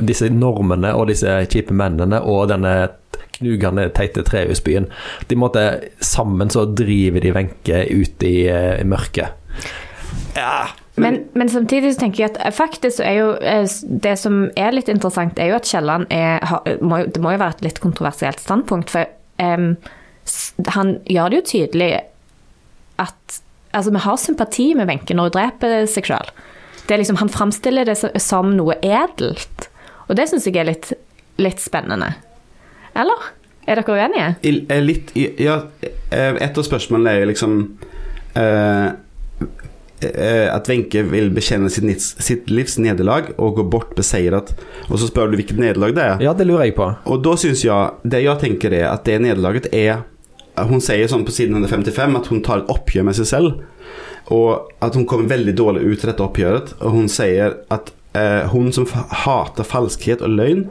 [0.02, 2.74] disse normene og disse kjipe mennene og denne
[3.42, 4.88] knugende teite trehusbyen.
[5.28, 5.66] De måtte
[6.02, 9.34] Sammen så driver de Wenche ut i, eh, i mørket.
[10.36, 13.64] Ja, Men, men samtidig så tenker jeg at eh, faktisk så er jo eh,
[14.04, 16.42] det som er litt interessant, er jo at Kielland er
[16.84, 19.08] må, Det må jo være et litt kontroversielt standpunkt, for
[19.40, 19.76] um,
[20.76, 21.94] han gjør det jo tydelig
[23.02, 23.40] at
[23.72, 26.26] Altså, vi har sympati med Wenche når hun dreper seg sjøl.
[26.92, 29.70] Liksom, han framstiller det som, som noe edelt,
[30.10, 30.90] og det syns jeg er litt,
[31.40, 32.10] litt spennende.
[32.98, 33.30] Eller?
[33.66, 34.28] Er dere uenige?
[34.42, 35.60] I, er litt ja,
[36.10, 37.58] eh, Et av spørsmålene er jo liksom
[38.38, 38.88] eh,
[40.08, 44.50] eh, At Wenche vil bekjenne sitt, sitt livs nederlag og gå bort beseiret.
[44.88, 46.24] Og så spør du hvilket nederlag det er.
[46.26, 46.90] Ja, det lurer jeg på.
[47.06, 50.02] Og da syns jeg Det jeg tenker er at det nederlaget er
[50.68, 53.62] Hun sier sånn på siden 155 at hun tar et oppgjør med seg selv.
[54.32, 56.74] Og at hun kommer veldig dårlig ut i dette oppgjøret.
[56.82, 58.84] Og hun sier at eh, hun som
[59.24, 60.66] hater falskhet og løgn,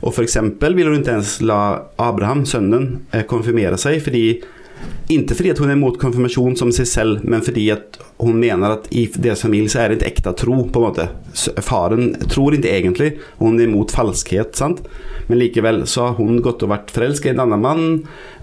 [0.00, 4.00] Och för exempel vill hon inte ens la Abraham, sønnen, konfirmere konfirmera sig.
[4.00, 4.42] Fordi,
[5.08, 7.66] inte fordi hun er imot konfirmasjon som seg selv, men fordi
[8.20, 11.08] hun mener at i deres familie så er det ikke ekte tro på en måte.
[11.66, 13.10] Faren tror ikke egentlig,
[13.42, 14.80] hun er imot falskhet, sant?
[15.28, 17.86] Men likevel så har hun gått og vært forelsket i en annen mann,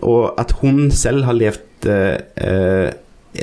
[0.05, 2.93] og at hun selv har levd eh,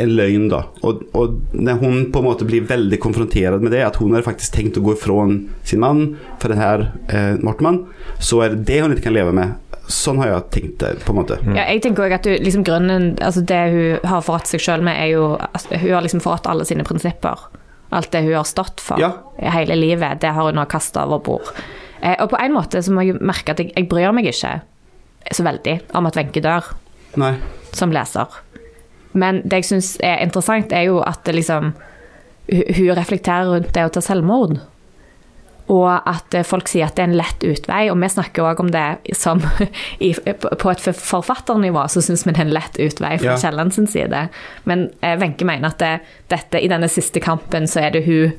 [0.01, 0.63] en løgn, da.
[0.87, 4.25] Og, og når hun på en måte blir veldig konfrontert med det, at hun har
[4.27, 5.27] faktisk tenkt å gå ifra
[5.67, 7.85] sin mann for denne eh, Mortemann,
[8.19, 9.55] så er det det hun ikke kan leve med.
[9.91, 11.37] Sånn har jeg tenkt det, på en måte.
[11.53, 14.87] Ja, jeg tenker også at du, liksom grunnen, altså det hun har forrådt seg selv
[14.87, 17.43] med, er jo altså, hun har liksom forrådt alle sine prinsipper.
[17.95, 19.13] Alt det hun har stått for Ja.
[19.55, 21.53] hele livet, det har hun nå kastet over bord.
[22.01, 24.57] Eh, og på en måte så må jeg merke at jeg, jeg bryr meg ikke
[25.33, 26.73] så veldig om at Wenche dør
[27.21, 27.35] Nei.
[27.77, 28.41] som leser.
[29.15, 31.75] Men det jeg syns er interessant, er jo at det liksom
[32.45, 34.59] Hun hun reflekterer rundt det å ta selvmord.
[35.73, 38.61] Og at eh, folk sier at det er en lett utvei, og vi snakker òg
[38.61, 39.41] om det som
[40.07, 40.11] i,
[40.61, 43.39] På et forfatternivå så syns vi det er en lett utvei fra Ja.
[43.41, 44.27] Kielland sin side.
[44.69, 45.95] Men eh, Wenche mener at det,
[46.29, 48.37] dette, i denne siste kampen så er det hun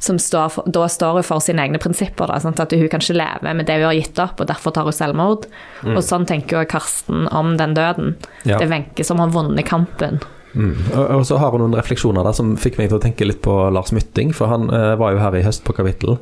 [0.00, 2.30] som står for, da står hun for sine egne prinsipper.
[2.30, 2.60] Da, sant?
[2.62, 4.96] At hun kan ikke leve med det hun har gitt opp, og derfor tar hun
[4.96, 5.48] selvmord.
[5.84, 8.14] Og sånn tenker jo Karsten om den døden.
[8.42, 8.56] Ja.
[8.56, 10.22] Det er Wenche som har vunnet kampen.
[10.54, 10.74] Mm.
[10.98, 13.54] Og, så har hun noen refleksjoner der som fikk meg til å tenke litt på
[13.70, 16.16] Lars Mytting, for han eh, var jo her i høst på kapittel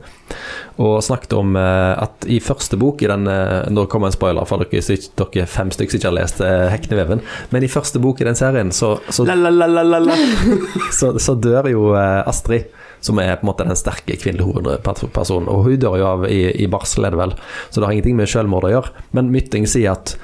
[0.78, 4.44] og snakket om eh, at i første bok i den eh, Nå kommer en spoiler
[4.48, 7.72] for dere, så ikke, dere fem stykker som ikke har lest eh, Hekneveven, men i
[7.72, 9.24] første bok i den serien så, så,
[11.00, 12.68] så, så dør jo eh, Astrid.
[13.04, 15.50] Som er på en måte den sterke kvinnelige hovedpersonen.
[15.50, 17.36] Og hun dør jo av i, i barsel, er det vel.
[17.68, 19.04] Så det har ingenting med selvmord å gjøre.
[19.16, 20.16] Men Mytting sier at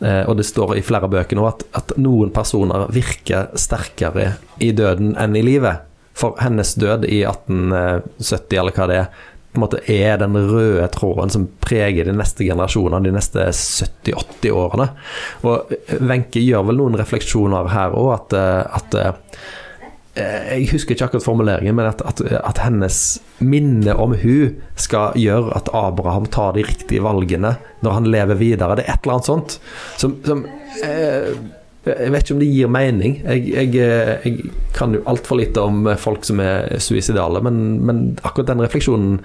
[0.00, 4.72] Eh, og det står i flere bøker nå at, at noen personer virker sterkere i
[4.76, 5.86] døden enn i livet.
[6.16, 9.08] For hennes død i 1870, eller hva det er,
[9.56, 14.52] på en måte er den røde tråden som preger de neste generasjonene, de neste 70-80
[14.52, 14.90] årene.
[15.48, 15.72] Og
[16.04, 19.14] Wenche gjør vel noen refleksjoner her òg, at, eh, at eh,
[20.16, 23.00] jeg husker ikke akkurat formuleringen, men at, at, at hennes
[23.44, 28.78] minne om hun skal gjøre at Abraham tar de riktige valgene når han lever videre.
[28.78, 29.58] Det er et eller annet sånt
[30.00, 30.46] som, som
[30.86, 31.28] eh,
[31.86, 33.18] Jeg vet ikke om det gir mening.
[33.26, 38.02] Jeg, jeg, eh, jeg kan jo altfor lite om folk som er suicidale, men, men
[38.24, 39.20] akkurat den refleksjonen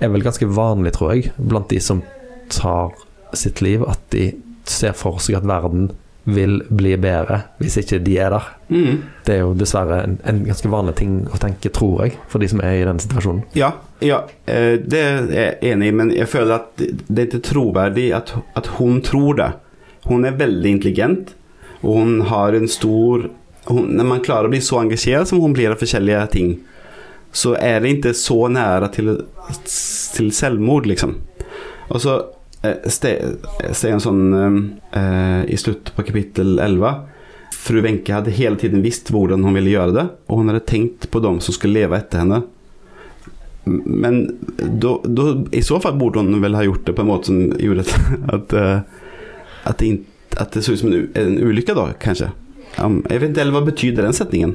[0.00, 2.04] er vel ganske vanlig, tror jeg, blant de som
[2.52, 2.92] tar
[3.36, 3.82] sitt liv.
[3.88, 4.30] At de
[4.68, 5.90] ser for seg at verden
[6.34, 8.46] vil bli bedre hvis ikke de er der.
[8.70, 9.00] Mm.
[9.26, 12.48] Det er jo dessverre en, en ganske vanlig ting å tenke, tror jeg, for de
[12.50, 13.42] som er i den situasjonen.
[13.58, 13.72] Ja,
[14.04, 18.08] ja eh, det er jeg enig i, men jeg føler at det er ikke troverdig
[18.16, 19.50] at, at hun tror det.
[20.08, 21.34] Hun er veldig intelligent,
[21.82, 23.30] og hun har en stor
[23.68, 26.54] hun, Når man klarer å bli så engasjert som hun blir av forskjellige ting,
[27.32, 29.10] så er det ikke så nære til,
[30.16, 31.18] til selvmord, liksom.
[31.90, 32.16] Og så
[32.62, 34.24] en sånn
[34.92, 36.90] eh, i slutt på kapittel 11
[37.60, 41.10] Fru Wenche hadde hele tiden visst hvordan hun ville gjøre det, og hun hadde tenkt
[41.12, 42.38] på dem som skulle leve etter henne.
[43.64, 44.22] Men
[44.80, 44.94] då,
[45.52, 48.52] i så fall borde hon väl ha gjort det på en måte som gjorde att,
[49.64, 49.98] at eh, det,
[50.36, 52.30] at det såg ut som en, ulykke en kanskje.
[52.78, 54.54] Um, jag vet ikke, eller hva betyder den setningen?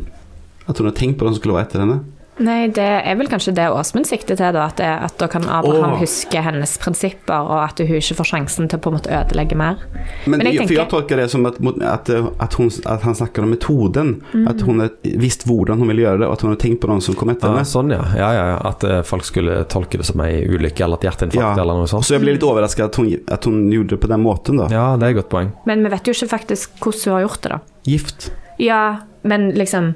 [0.65, 1.99] At hun har tenkt på de som skulle være etter henne?
[2.43, 4.65] Nei, det er vel kanskje det Åsmund sikter til, da.
[4.67, 5.99] At, det, at da kan Abraham oh.
[6.01, 9.55] huske hennes prinsipper, og at hun ikke får sjansen til å på en måte ødelegge
[9.59, 9.79] mer.
[10.25, 10.75] Men, Men jeg, tenker...
[10.81, 14.11] jeg tolker det som at, at, at hun, att, han snakker om metoden.
[14.33, 14.47] Mm.
[14.51, 14.91] At hun har
[15.23, 17.31] visst hvordan hun vil gjøre det og at hun har tenkt på noen som kom
[17.31, 17.69] efter Ja, henne.
[17.71, 18.03] sånn, ja.
[18.19, 18.57] ja, ja, ja.
[18.67, 21.63] At eh, folk skulle tolke det som ei ulykke eller et hjerteinfarkt Ja.
[21.63, 22.07] eller noe sånt.
[22.07, 22.99] Så jeg blir litt overraska at,
[23.37, 24.67] at hun gjorde det på den måten da.
[24.73, 25.53] Ja, det er et godt poeng.
[25.69, 27.61] Men vi vet jo ikke faktisk hvordan hun har gjort det, da.
[27.87, 28.27] Gift.
[28.59, 28.81] Ja,
[29.23, 29.93] men liksom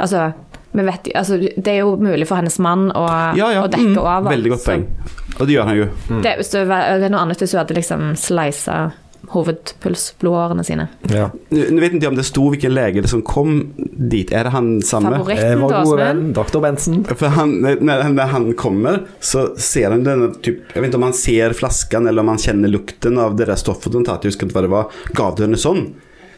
[0.00, 0.32] Altså,
[0.72, 3.04] vi vet, altså det er jo mulig for hennes mann å,
[3.36, 3.62] Ja, ja.
[3.64, 4.30] å dekke Mm, over.
[4.30, 4.86] Veldig godt poeng.
[5.34, 5.86] Og Och det gjør han jo.
[6.22, 8.92] Det, det, det er noe annet hvis hun hadde liksom slisa
[9.32, 10.88] hovedpulsblodårene sine.
[11.08, 11.30] Ja.
[11.48, 14.32] Nu, nu vet ikke om det sto hvilken lege det som kom dit.
[14.34, 15.12] Er det han samme?
[15.16, 16.34] Favoritten til Åsmund.
[16.36, 16.60] Dr.
[16.64, 17.04] Bensen.
[17.04, 21.02] För han, när, när han kommer så ser han denne typ, Jeg vet ikke om
[21.08, 24.34] han ser flasken, eller om han kjenner lukten av det der stoffet de tagit, jeg
[24.34, 24.90] husker ikke hva det var.
[25.16, 25.86] Gav du henne sån?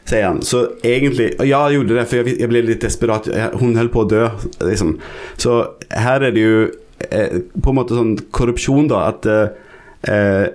[0.04, 0.42] Säger han.
[0.42, 4.08] Så egentlig, Ja, jeg gjorde det For jeg ble litt desperat, Hun holdt på å
[4.08, 4.26] dø,
[4.60, 4.98] Liksom.
[5.40, 6.58] Så her er det jo
[7.08, 10.46] eh, på en måte sånn korrupsjon da, at eh,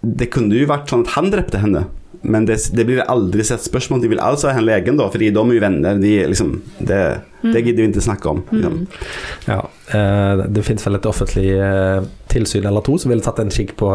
[0.00, 1.84] det kunne jo vært sånn at han drepte henne.
[2.22, 4.00] Men det, det blir aldri sett spørsmål.
[4.00, 6.00] De vil altså ha henne legen, da, fordi de er jo venner.
[6.00, 6.54] De, liksom,
[6.88, 7.00] det,
[7.42, 8.42] Det gidder vi ikke snakke om.
[8.50, 8.86] Liksom.
[9.46, 9.60] Ja,
[9.94, 13.74] eh, Det finnes vel et offentlig eh, tilsyn eller to som ville tatt en kikk
[13.80, 13.90] på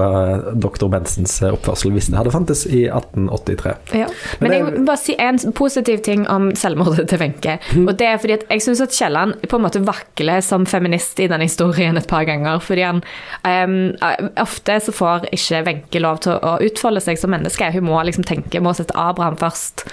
[0.53, 0.91] doktor dr.
[0.91, 3.75] Bensens eh, oppførsel hvis det hadde fantes i 1883.
[3.95, 4.07] Ja.
[4.39, 7.57] Men Men jeg vil bare si en positiv ting om selvmordet til Wenche.
[7.85, 11.19] Og det er fordi at jeg syns at Kielland på en måte vakler som feminist
[11.19, 12.59] i denne historien et par ganger.
[12.59, 13.03] Fordi han
[13.45, 13.95] um,
[14.41, 17.71] Ofte så får ikke Wenche lov til å utfolde seg som menneske.
[17.75, 19.87] Hun må liksom tenke, må sette Abraham først.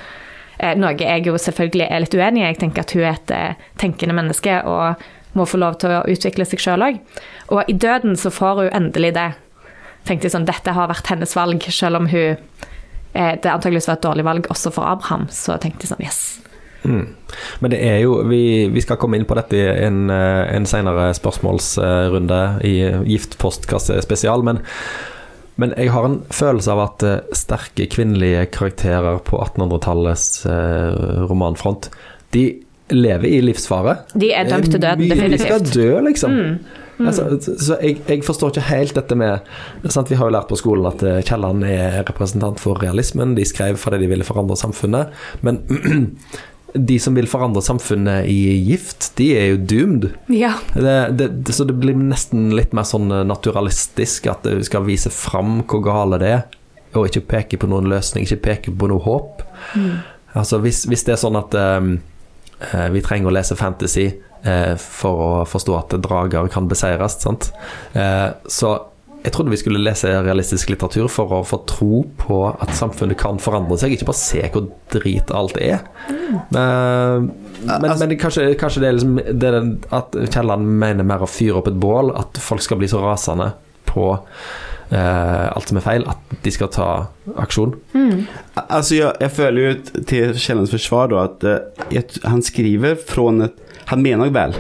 [0.63, 2.47] Eh, Noe jeg jo selvfølgelig er litt uenig i.
[2.47, 5.03] Jeg tenker at hun er et eh, tenkende menneske og
[5.39, 7.01] må få lov til å utvikle seg sjøl òg.
[7.55, 9.31] Og i døden så får hun endelig det.
[10.07, 13.99] Tenkte jeg sånn, Dette har vært hennes valg, selv om hun eh, det antageligvis var
[13.99, 15.27] et dårlig valg også for Abraham.
[15.33, 16.23] Så tenkte jeg sånn, yes.
[16.83, 17.15] Mm.
[17.63, 21.13] Men det er jo Vi, vi skal komme inn på dette i en, en senere
[21.15, 22.75] spørsmålsrunde i
[23.07, 24.59] Giftpostkasse spesial, men,
[25.61, 31.91] men jeg har en følelse av at eh, sterke kvinnelige karakterer på 1800-tallets eh, romanfront,
[32.33, 32.47] de
[32.93, 33.99] lever i livsfare.
[34.19, 35.41] De er dømt til døden, definitivt.
[35.41, 36.39] De skal dø, liksom.
[36.39, 36.81] Mm.
[37.09, 40.11] Altså, så jeg, jeg forstår ikke helt dette med sant?
[40.13, 43.35] Vi har jo lært på skolen at eh, Kielland er representant for realismen.
[43.39, 45.13] De skrev fordi de ville forandre samfunnet.
[45.47, 45.63] Men
[46.75, 50.09] de som vil forandre samfunnet i gift, de er jo doomed.
[50.33, 50.55] Ja.
[50.73, 55.13] Det, det, det, så det blir nesten litt mer sånn naturalistisk at du skal vise
[55.13, 56.43] fram hvor gale det er,
[56.97, 59.45] og ikke peke på noen løsning, ikke peke på noe håp.
[60.33, 65.25] Altså hvis, hvis det er sånn at eh, vi trenger å lese fantasy eh, for
[65.27, 67.51] å forstå at drager kan beseires, sant?
[67.93, 68.75] Eh, så
[69.23, 73.39] jeg trodde vi skulle lese realistisk litteratur for å få tro på at samfunnet kan
[73.43, 75.85] forandre seg, ikke bare se hvor drit alt er.
[76.51, 77.31] Men,
[77.63, 79.61] men, Altså- men kanskje, kanskje det er liksom det er
[79.95, 83.53] at Kielland mener mer å fyre opp et bål, at folk skal bli så rasende
[83.87, 84.09] på
[84.91, 86.91] eh, alt som er feil, at de skal ta
[87.39, 87.77] aksjon.
[87.95, 88.27] Mm.
[88.67, 93.69] Altså, jeg, jeg, føler jo til Kiellands forsvar da, at jeg, han skriver fra et
[93.93, 94.55] han mener väl.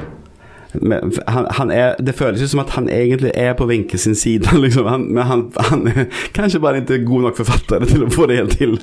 [0.72, 4.48] Han, han er, det føles jo som at han egentlig er på Wenche sin side,
[4.64, 4.86] Liksom.
[4.86, 6.04] Han, men han, han er
[6.34, 8.78] kanskje bare ikke god nok forfatter til å få det helt til.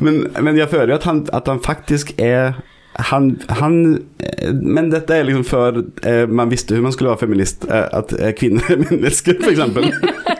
[0.00, 2.60] Men, men jeg føler jo at han, at han faktisk er
[2.92, 3.76] han, han,
[4.20, 7.64] eh, men dette er liksom før eh, man visste hvordan man skulle være feminist.
[7.64, 9.62] Eh, at eh, kvinner er mennesker, f.eks.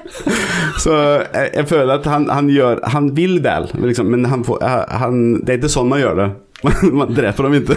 [0.84, 4.60] Så jeg, jeg føler at han, han gjør Han vil vel, liksom, men han får,
[4.64, 6.28] eh, han, det er ikke sånn man gjør det.
[6.98, 7.76] Man, dreper dem ikke.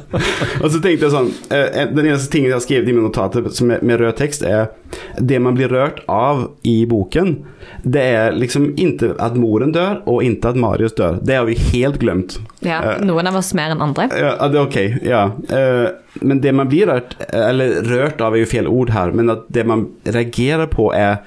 [0.62, 3.50] og så tenkte jeg sånn eh, Den eneste tingen jeg har skrevet i mine notater
[3.52, 4.70] som er, med rød tekst, er
[5.18, 7.34] det man blir rørt av i boken.
[7.82, 11.18] Det er liksom ikke at moren dør, og ikke at Marius dør.
[11.20, 12.38] Det har vi helt glemt.
[12.64, 12.80] ja.
[12.94, 14.08] Eh, Noen av oss mer enn andre.
[14.12, 14.80] Ja, ja, det er ok.
[15.04, 15.22] Ja.
[15.58, 19.32] Eh, men det man blir rørt Eller rørt av er jo feil ord her, men
[19.32, 21.24] at det man reagerer på, er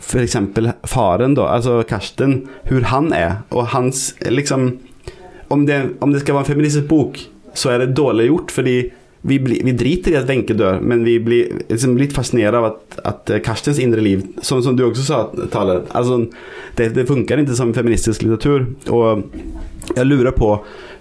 [0.00, 0.36] f.eks.
[0.90, 4.72] faren, da, altså Karsten, hvor han er, og hans liksom
[5.54, 7.18] om det, om det skal være en feministisk bok,
[7.54, 8.76] så er det dårlig gjort, fordi
[9.26, 12.66] vi, bli, vi driter i at Wenche dør, men vi blir liksom litt fascinert av
[12.68, 15.20] at, at Karstens indre liv, som, som du også sa,
[15.52, 16.18] Tale, altså,
[16.76, 18.66] det, det funker ikke som feministisk litteratur.
[18.92, 19.24] Og
[19.96, 20.50] jeg lurer på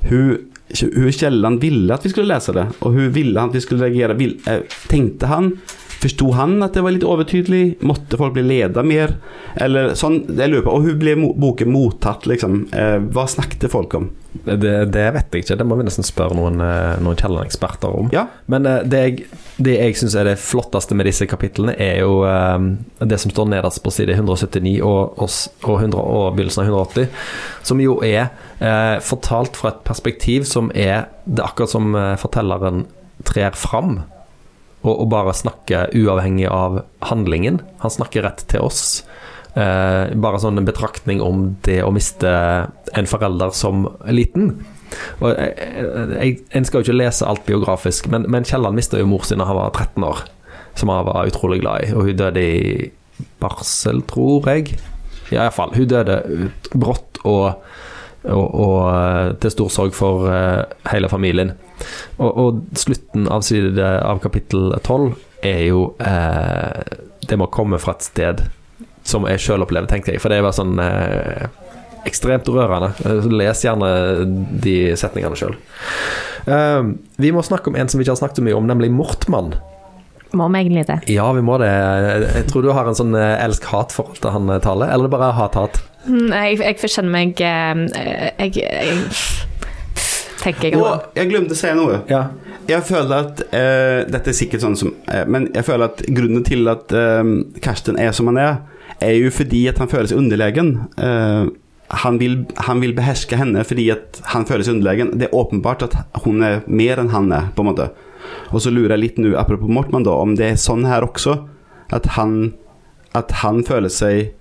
[0.07, 0.29] hur,
[0.71, 3.89] hur Kielland ville at vi skulle lese det, og hvordan ville han at vi skulle
[3.89, 4.15] reagere.
[4.21, 5.51] Vil, eh, tenkte han
[6.03, 7.77] Forsto han at det var litt overtydelig?
[7.87, 9.15] Måtte folk bli ledet mer?
[9.55, 12.27] Eller sånn, jeg lurer på, Og hun ble boken mottatt?
[12.27, 12.65] Liksom?
[12.75, 14.09] Eh, hva snakket folk om?
[14.33, 18.09] Det, det vet jeg ikke, det må vi nesten spørre noen, eh, noen Kielland-eksperter om.
[18.15, 19.27] Ja, Men eh, det jeg,
[19.63, 22.17] det jeg syns er det flotteste med disse kapitlene, er jo
[22.99, 25.29] det som står nederst på side 179 og, og,
[25.69, 27.21] og, 100, og begynnelsen av 180,
[27.69, 28.25] som jo er
[28.59, 32.83] eh, fortalt fra et perspektiv som er Det er akkurat som fortelleren
[33.23, 34.01] trer fram.
[34.84, 37.62] Og, og bare snakker uavhengig av handlingen.
[37.84, 39.04] Han snakker rett til oss.
[39.54, 42.30] Eh, bare sånn en betraktning om det å miste
[42.98, 44.56] en forelder som liten.
[45.22, 45.54] Og jeg,
[46.17, 49.41] jeg, En skal jo ikke lese alt biografisk, men, men Kielland mista jo mor sin
[49.41, 50.26] da han var 13 år,
[50.80, 51.93] som han var utrolig glad i.
[51.93, 52.91] Og hun døde i
[53.41, 54.76] barsel, tror jeg.
[55.32, 55.74] Ja, iallfall.
[55.78, 56.19] Hun døde
[56.74, 57.63] brått og,
[58.23, 61.53] og, og eh, til stor sorg for eh, hele familien.
[62.17, 65.09] Og, og slutten av, side, av kapittel 12
[65.43, 68.45] er jo eh, Det må komme fra et sted
[69.03, 70.21] som jeg sjøl opplever, tenkte jeg.
[70.23, 71.49] For det var sånn eh,
[72.07, 72.93] ekstremt rørende.
[73.33, 73.89] Les gjerne
[74.63, 75.57] de setningene sjøl.
[76.47, 76.81] Eh,
[77.19, 79.53] vi må snakke om en som vi ikke har snakket så mye om, nemlig Mortmann.
[80.33, 80.97] Må vi egentlig det?
[81.13, 81.69] Ja, vi må det.
[81.69, 85.15] Jeg tror du har en sånn eh, elsk-hat-forhold til han taler Tale, eller er det
[85.17, 85.83] bare hat-hat?
[86.03, 87.83] Jeg, jeg får kjenne meg eh,
[88.43, 88.97] Jeg, jeg
[90.41, 92.01] tenker jeg Og jeg glemte å si noe.
[92.11, 92.25] Ja.
[92.67, 96.43] Jeg føler at uh, Dette er sikkert sånn som uh, Men jeg føler at grunnen
[96.47, 97.23] til at uh,
[97.63, 98.54] Karsten er som han er,
[99.04, 100.71] er jo fordi at han føler seg underlegen.
[100.97, 101.51] Eh,
[102.04, 102.37] han vil,
[102.67, 105.13] han vil beherske henne fordi at han føler seg underlegen.
[105.19, 107.89] Det er åpenbart at hun er mer enn han er, på en måte.
[108.51, 111.41] Og så lurer jeg litt nå, apropos Mortmann, da, om det er sånn her også.
[111.93, 112.54] At han,
[113.17, 114.33] at han føler seg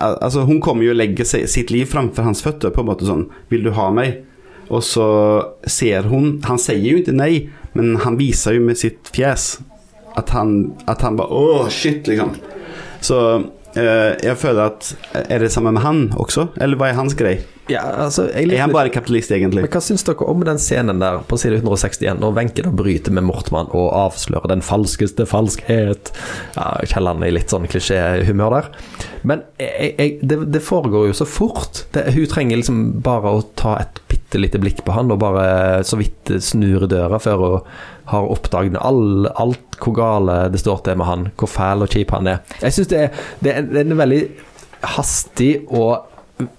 [0.00, 3.28] Altså, hun kommer jo legger seg, sitt liv framfor hans føtter, på en måte sånn.
[3.48, 4.22] 'Vil du ha meg?'
[4.70, 5.06] Og så
[5.66, 9.56] ser hun Han sier jo ikke nei, men han viser jo med sitt fjes
[10.18, 12.34] at han, at han bare Åh, shit, liksom.
[13.00, 13.18] Så
[13.78, 14.94] eh, jeg føler at
[15.28, 16.48] Er det samme med han også?
[16.60, 17.42] Eller hva er hans greie?
[17.70, 19.64] Ja, altså, jeg Er han bare kapitalist, egentlig?
[19.64, 23.14] Men Hva syns dere om den scenen der på side 161, når Wenche da bryter
[23.14, 26.12] med Mortmann og avslører den falskeste falskhet?
[26.56, 28.70] Ja, Kielland er i litt sånn klisjéhumør der.
[29.22, 31.84] Men jeg, jeg, det, det foregår jo så fort.
[31.94, 35.80] Det, hun trenger liksom bare å ta et bitte lite blikk på han og bare
[35.86, 37.72] så vidt snur døra før hun
[38.10, 42.10] har oppdaget all, alt hvor gale det står til med han, hvor fæl og kjip
[42.16, 42.40] han er.
[42.62, 43.04] Jeg syns det,
[43.44, 44.22] det, det er en veldig
[44.96, 46.09] hastig og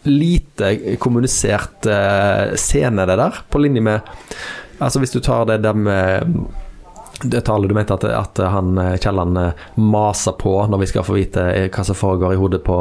[0.03, 4.11] lite kommunisert eh, scene, det der, på linje med
[4.81, 6.47] Altså Hvis du tar det der med
[7.21, 11.05] det tallet du mente at, at han eh, Kielland eh, maser på når vi skal
[11.05, 12.77] få vite hva som foregår i hodet på,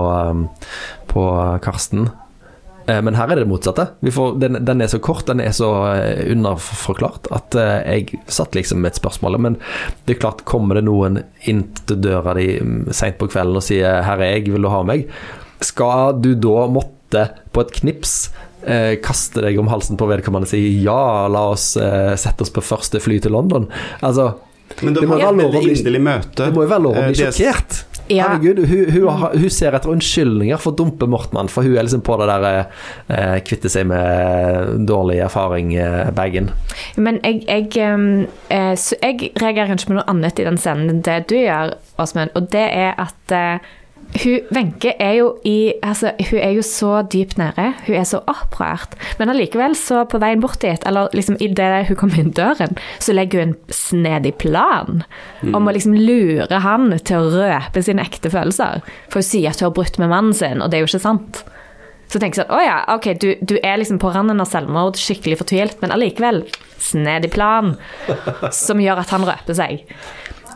[1.12, 1.24] på
[1.60, 2.08] Karsten.
[2.88, 3.84] Men her er det det motsatte.
[4.16, 5.68] Får, den, den er så kort, den er så
[6.32, 9.36] underforklart at jeg satt liksom med et spørsmål.
[9.44, 9.58] Men
[10.08, 13.66] det er klart, kommer det noen inn til døra di mm, seint på kvelden og
[13.68, 15.06] sier 'her er jeg, vil du ha meg',
[15.64, 18.30] skal du da måtte på et knips
[18.66, 22.50] eh, kaste deg om halsen på vedkommende og si 'ja, la oss eh, sette oss
[22.54, 23.68] på første fly til London'?
[24.02, 24.34] Altså,
[24.82, 26.44] Men Det må jo være lov å bli- inderlig møte.
[26.46, 27.84] det må jo være lov å Eh, bli sjokkert.
[28.10, 28.28] Ja.
[28.28, 32.02] Herregud, hun, hun, hun ser etter unnskyldninger for å dumpe Mortmann, for hun er liksom
[32.02, 32.66] på det der
[33.08, 36.50] eh, kvitte seg med dårlig erfaring-bagen.
[36.96, 37.76] Men jeg, jeg,
[38.50, 42.30] eh, jeg reagerer kanskje på noe annet i den scenen enn det du gjør, Åsmund.
[42.34, 43.58] Og det er at eh,
[44.18, 47.66] hun, Wenche er jo i altså, Hun er jo så dypt nede.
[47.86, 48.96] Hun er så opprørt.
[49.20, 53.14] Men allikevel, så på veien bort dit, eller liksom idet hun kommer inn døren, så
[53.14, 55.04] legger hun en snedig plan
[55.54, 58.82] om å liksom lure han til å røpe sine ekte følelser.
[59.08, 61.06] For hun sier at hun har brutt med mannen sin, og det er jo ikke
[61.06, 61.44] sant.
[62.10, 64.98] Så tenker jeg sånn, å ja, ok, du, du er liksom på randen av selvmord,
[64.98, 66.42] skikkelig fortvilt, men allikevel
[66.82, 67.76] snedig plan
[68.64, 69.84] som gjør at han røper seg.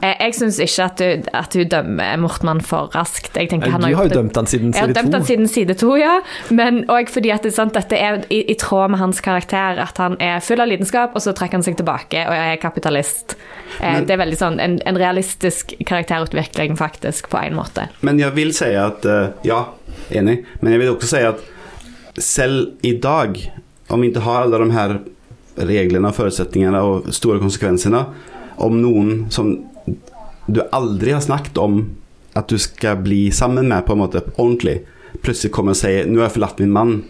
[0.02, 3.36] Jeg syns ikke at du, at du dømmer Mortmann for raskt.
[3.36, 5.48] Jeg tenker han Du har jo dømt han siden jeg har side dømt han siden
[5.48, 6.18] side to, ja.
[6.50, 9.80] Men òg fordi at det, sant, dette er i, i tråd med hans karakter.
[9.84, 13.36] At han er full av lidenskap, og så trekker han seg tilbake og er kapitalist.
[13.80, 17.88] Eh, Men- det er veldig sånn en, en realistisk karakterutvikling, faktisk, på en måte.
[18.02, 19.64] Men jeg vil si at eh, Ja,
[20.10, 20.44] enig.
[20.60, 21.42] Men jeg vil også si at
[22.20, 23.38] selv i dag,
[23.90, 24.98] om vi ikke har alle de her
[25.58, 28.04] reglene og forutsetningene og store konsekvensene,
[28.62, 29.54] om noen som
[30.46, 31.78] du aldri har snakket om
[32.34, 34.80] at du skal bli sammen med, på en måte ordentlig,
[35.22, 37.04] plutselig kommer og sier 'nå har jeg forlatt min mann',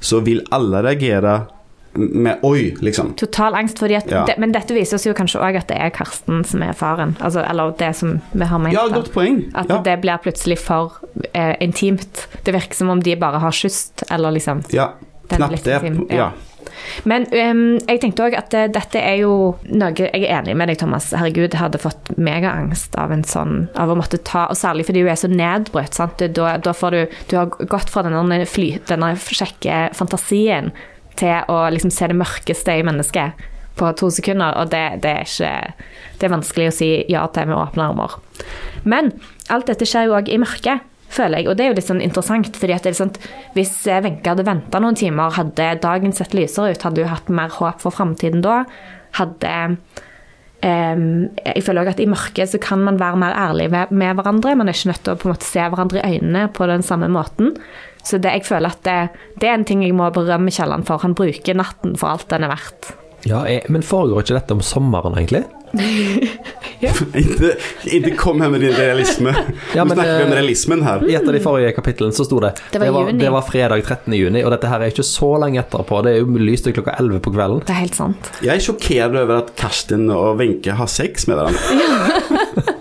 [0.00, 1.46] så vil alle reagere
[1.94, 3.14] med 'oi', liksom.
[3.16, 4.24] Total angst, fordi at Ja.
[4.24, 7.16] det, men dette viser oss jo kanskje òg at det er Karsten som er faren.
[7.20, 8.72] Altså, eller det som vi har ment.
[8.74, 9.50] Ja, godt poeng.
[9.54, 9.82] At Ja.
[9.82, 10.92] det blir plutselig for
[11.34, 12.26] eh, intimt.
[12.44, 14.92] Det virker som om de bare har kysset, eller liksom ja.
[15.28, 15.82] Knapt det.
[16.10, 16.16] Ja.
[16.16, 16.30] ja.
[17.08, 19.34] Men um, jeg tenkte òg at eh, dette er jo
[19.70, 21.10] noe Jeg er enig med deg, Thomas.
[21.14, 25.04] Herregud, jeg hadde fått megaangst av en sånn Av å måtte ta Og særlig fordi
[25.04, 25.96] hun er så nedbrutt.
[25.96, 26.22] Sant?
[26.36, 30.72] Da, da får du Du har gått fra denne, fly, denne kjekke fantasien
[31.18, 35.26] til å liksom se det mørkeste i mennesket på to sekunder, og det, det er
[35.26, 35.52] ikke
[36.20, 38.16] Det er vanskelig å si ja til med åpne armer.
[38.88, 39.10] Men
[39.52, 42.04] alt dette skjer jo òg i mørket, føler jeg, og det er jo litt sånn
[42.04, 42.56] interessant.
[42.56, 43.12] fordi at det er sånn,
[43.54, 47.48] Hvis Wenche hadde venta noen timer, hadde dagen sett lysere ut, hadde hun hatt mer
[47.48, 48.64] håp for framtiden da.
[49.18, 49.76] Hadde
[50.62, 54.14] Um, Jeg føler også at i mørket så kan man være mer ærlig med, med
[54.14, 54.54] hverandre.
[54.54, 56.84] Man er ikke nødt til å på en måte se hverandre i øynene på den
[56.86, 57.56] samme måten.
[58.06, 58.98] Så det, jeg føler at det,
[59.42, 61.02] det er en ting jeg må berømme Kielland for.
[61.02, 62.92] Han bruker natten for alt den er verdt.
[63.26, 65.42] Ja, jeg, men foregår ikke dette om sommeren, egentlig?
[65.72, 67.50] Ikke,
[67.96, 69.32] ikke kom her med din realisme.
[69.72, 71.04] Ja, Nå men, snakker vi om eh, realismen her.
[71.08, 73.18] I et av de forrige kapitlene så sto det Det var juni.
[73.22, 74.12] det var fredag 13.
[74.18, 76.02] juni, og dette her er ikke så lenge etterpå.
[76.04, 77.64] Det er jo lyst til klokka 11 på kvelden.
[77.64, 78.32] Det er helt sant.
[78.44, 82.72] Jeg er sjokkert over at Karsten og Wenche har sex med hverandre.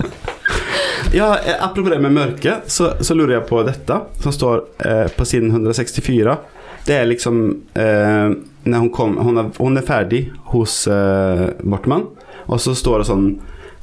[1.20, 5.06] ja, eh, apropos det med mørke, så, så lurer jeg på dette, som står eh,
[5.16, 6.38] på siden 164.
[6.86, 7.44] Det er liksom
[7.78, 8.32] eh,
[8.64, 12.08] når hun, kom, hun, er, hun er ferdig hos eh, Bortmann,
[12.48, 13.26] og så står det sånn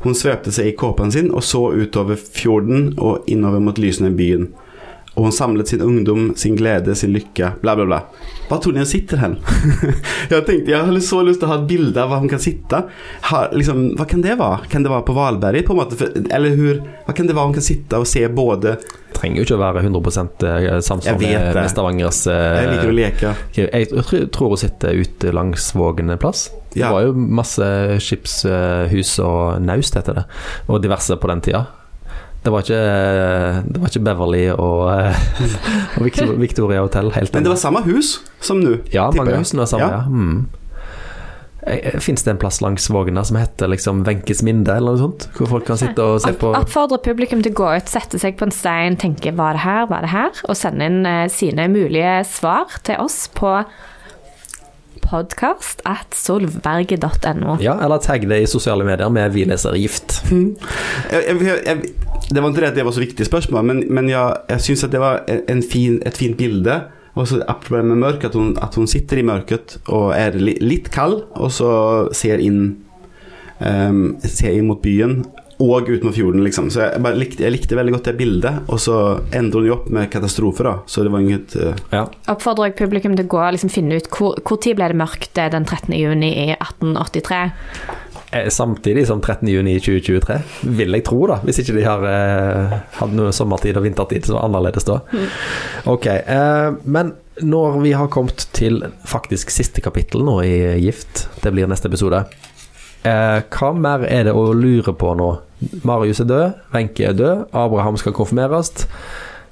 [0.05, 4.19] Hun svøpte seg i kåpen sin og så utover fjorden og innover mot lysene i
[4.19, 4.49] byen.
[5.19, 7.99] Og hun samlet sin ungdom, sin glede, sin lykke, bla, bla, bla.
[8.47, 9.35] Hva tror ni hun sitter hen?
[10.31, 12.43] jeg tenkte, jeg hadde så lyst til å ha et bilde av hva hun kan
[12.43, 12.85] sitte.
[13.27, 14.69] Har, liksom, hva kan det være?
[14.71, 16.13] Kan det være på Valberget, på en måte?
[16.31, 16.79] Eller hur,
[17.09, 18.77] hva kan det være hun kan sitte og se både
[19.19, 22.99] trenger jo ikke å være 100 Jeg samsvar med, med Stavangers Jeg liker å eh,
[22.99, 23.33] leke.
[23.59, 26.49] Jeg tror, tror hun sitter ute langs Vågen en plass.
[26.73, 26.93] Det Ja.
[26.93, 27.64] var jo masse
[28.05, 30.25] skipshus og naust, heter det,
[30.69, 31.66] og diverse på den tida.
[32.45, 32.83] Det var ikke,
[33.66, 35.16] det var ikke Beverly og, eh,
[35.99, 38.77] og Victoria Hotel helt Men det var samme hus som nå.
[38.95, 40.05] Ja, mange husene var samme, ja.
[40.07, 40.47] Mm.
[41.99, 45.27] Fins det en plass langs Vågna som heter liksom Wenches Minde, eller noe sånt?
[45.35, 48.39] Hvor folk kan sitte og se på Oppfordre publikum til å gå ut, sette seg
[48.39, 51.69] på en stein, tenke 'var det her', 'var det her', og sende inn eh, sine
[51.69, 53.65] mulige svar til oss på
[55.03, 57.57] podkast at solberget.no.
[57.63, 60.23] Ja, eller tagg det i sosiale medier med 'Vi leser gift'.
[60.29, 60.57] Mm.
[61.11, 61.77] jeg, jeg, jeg,
[62.31, 64.85] det var ikke det at det var så viktig spørsmål, men, men jeg, jeg syns
[64.85, 66.83] at det var en fin, et fint bilde.
[67.19, 70.39] Og så apropos det med mørk, at hun, at hun sitter i mørket og er
[70.39, 71.73] li, litt kald, og så
[72.14, 72.62] ser inn
[73.59, 75.25] um, Ser inn mot byen
[75.59, 76.69] og ut mot fjorden, liksom.
[76.71, 78.61] Så jeg, bare likte, jeg likte veldig godt det bildet.
[78.71, 78.97] Og så
[79.35, 80.77] ender hun jo opp med katastrofe, da.
[80.87, 81.73] Så det var inget uh...
[81.91, 82.05] Ja.
[82.31, 84.99] Oppfordrer jeg publikum til å gå og liksom finne ut hvor, hvor tid ble det
[85.01, 85.97] mørkt eh, den 13.
[85.99, 87.41] juni i 1883.
[88.33, 89.49] Eh, Samtidig som 13.
[89.49, 90.39] juni 2023,
[90.76, 91.39] vil jeg tro, da.
[91.47, 94.99] Hvis ikke de har eh, hatt noe sommertid og vintertid som var annerledes da.
[95.89, 101.55] Ok, eh, men når vi har kommet til faktisk siste kapittel nå i Gift, det
[101.55, 102.24] blir neste episode,
[103.09, 105.31] eh, hva mer er det å lure på nå?
[105.89, 108.74] Marius er død, Wenche er død, Abraham skal konfirmeres.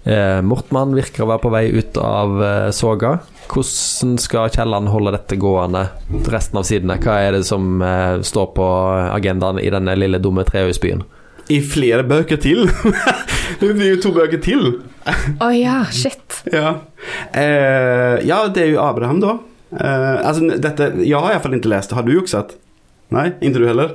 [0.06, 3.16] Eh, Mortmann virker å være på vei ut av eh, soga.
[3.50, 5.86] Hvordan skal Kielland holde dette gående
[6.32, 6.98] resten av sidene?
[7.02, 8.66] Hva er det som eh, står på
[9.14, 11.04] agendaen i denne lille dumme treøysbyen?
[11.52, 12.66] I flere bøker til!
[13.60, 14.80] det blir jo to bøker til!
[15.38, 16.40] Å ja, shit.
[16.50, 16.80] Ja.
[17.30, 19.36] Eh, ja, det er jo Abraham da.
[19.76, 22.00] Eh, altså, dette, jeg har iallfall ikke lest det.
[22.00, 22.56] Har du jukset?
[23.14, 23.94] Nei, ikke du heller?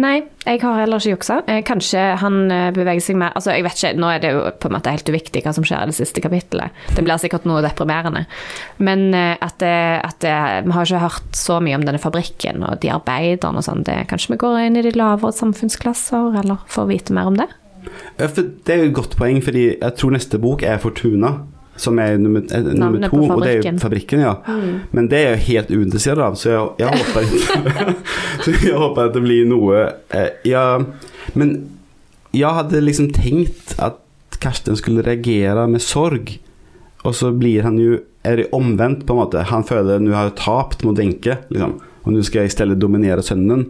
[0.00, 1.40] Nei, jeg har heller ikke juksa.
[1.50, 4.44] Eh, Kanskje han eh, beveger seg mer Altså, jeg vet ikke, nå er det jo
[4.62, 6.76] på en måte helt uviktig hva som skjer i det siste kapittelet.
[6.94, 8.24] Det blir sikkert noe deprimerende.
[8.78, 9.74] Men eh, at, det,
[10.06, 10.36] at det,
[10.68, 13.84] vi har ikke hørt så mye om denne fabrikken og de arbeiderne og sånn.
[13.84, 17.48] Kanskje vi går inn i de lavere samfunnsklasser, eller får vite mer om det?
[18.20, 21.40] Det er jo et godt poeng, fordi jeg tror neste bok er Fortuna.
[21.80, 24.20] Som er nummer, eh, nummer to, og det er jo fabrikken.
[24.20, 24.34] ja.
[24.44, 24.56] ja.
[24.92, 27.94] Men det er jeg helt uinteressert av, så jeg, jeg håper ikke
[28.44, 29.80] Så jeg håper at det blir noe
[30.16, 30.64] eh, ja,
[31.38, 31.54] Men
[32.36, 33.98] jeg hadde liksom tenkt at
[34.40, 36.30] Karsten skulle reagere med sorg,
[37.04, 39.46] og så blir han jo Er det omvendt, på en måte?
[39.48, 42.80] Han føler nå har jeg tapt mot Wenche, liksom, og nå skal jeg i stedet
[42.80, 43.64] dominere sønnen.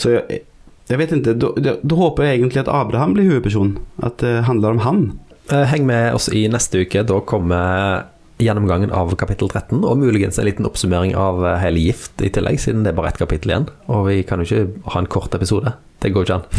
[0.00, 0.40] Så jeg,
[0.88, 3.74] jeg vet ikke, da, håper jeg egentlig at Abraham blir hovedperson.
[4.04, 5.04] At det handler om han.
[5.52, 7.02] Eh, Heng med oss i neste uke.
[7.06, 8.04] Da kommer
[8.42, 12.58] gjennomgangen av kapittel 13, og muligens en liten oppsummering av eh, hele Gift i tillegg,
[12.62, 13.68] siden det er bare ett kapittel igjen.
[13.92, 15.74] Og vi kan jo ikke ha en kort episode.
[16.02, 16.46] Det går ikke an.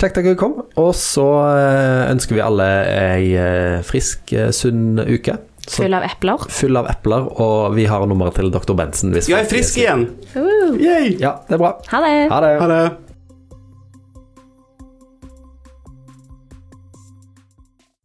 [0.00, 0.54] for at dere kom.
[0.80, 5.38] Og så eh, ønsker vi alle ei frisk, sunn uke.
[5.70, 6.46] Så Full av epler.
[6.50, 8.72] full av epler, og vi har nummeret til dr.
[8.74, 9.12] Bensen.
[9.14, 10.06] hvis Jeg er frisk igjen!
[10.34, 10.72] Uh,
[11.20, 11.74] Ja, det er bra.
[11.92, 12.14] ha det!
[12.32, 12.54] Ha det.
[12.62, 12.80] Ha det.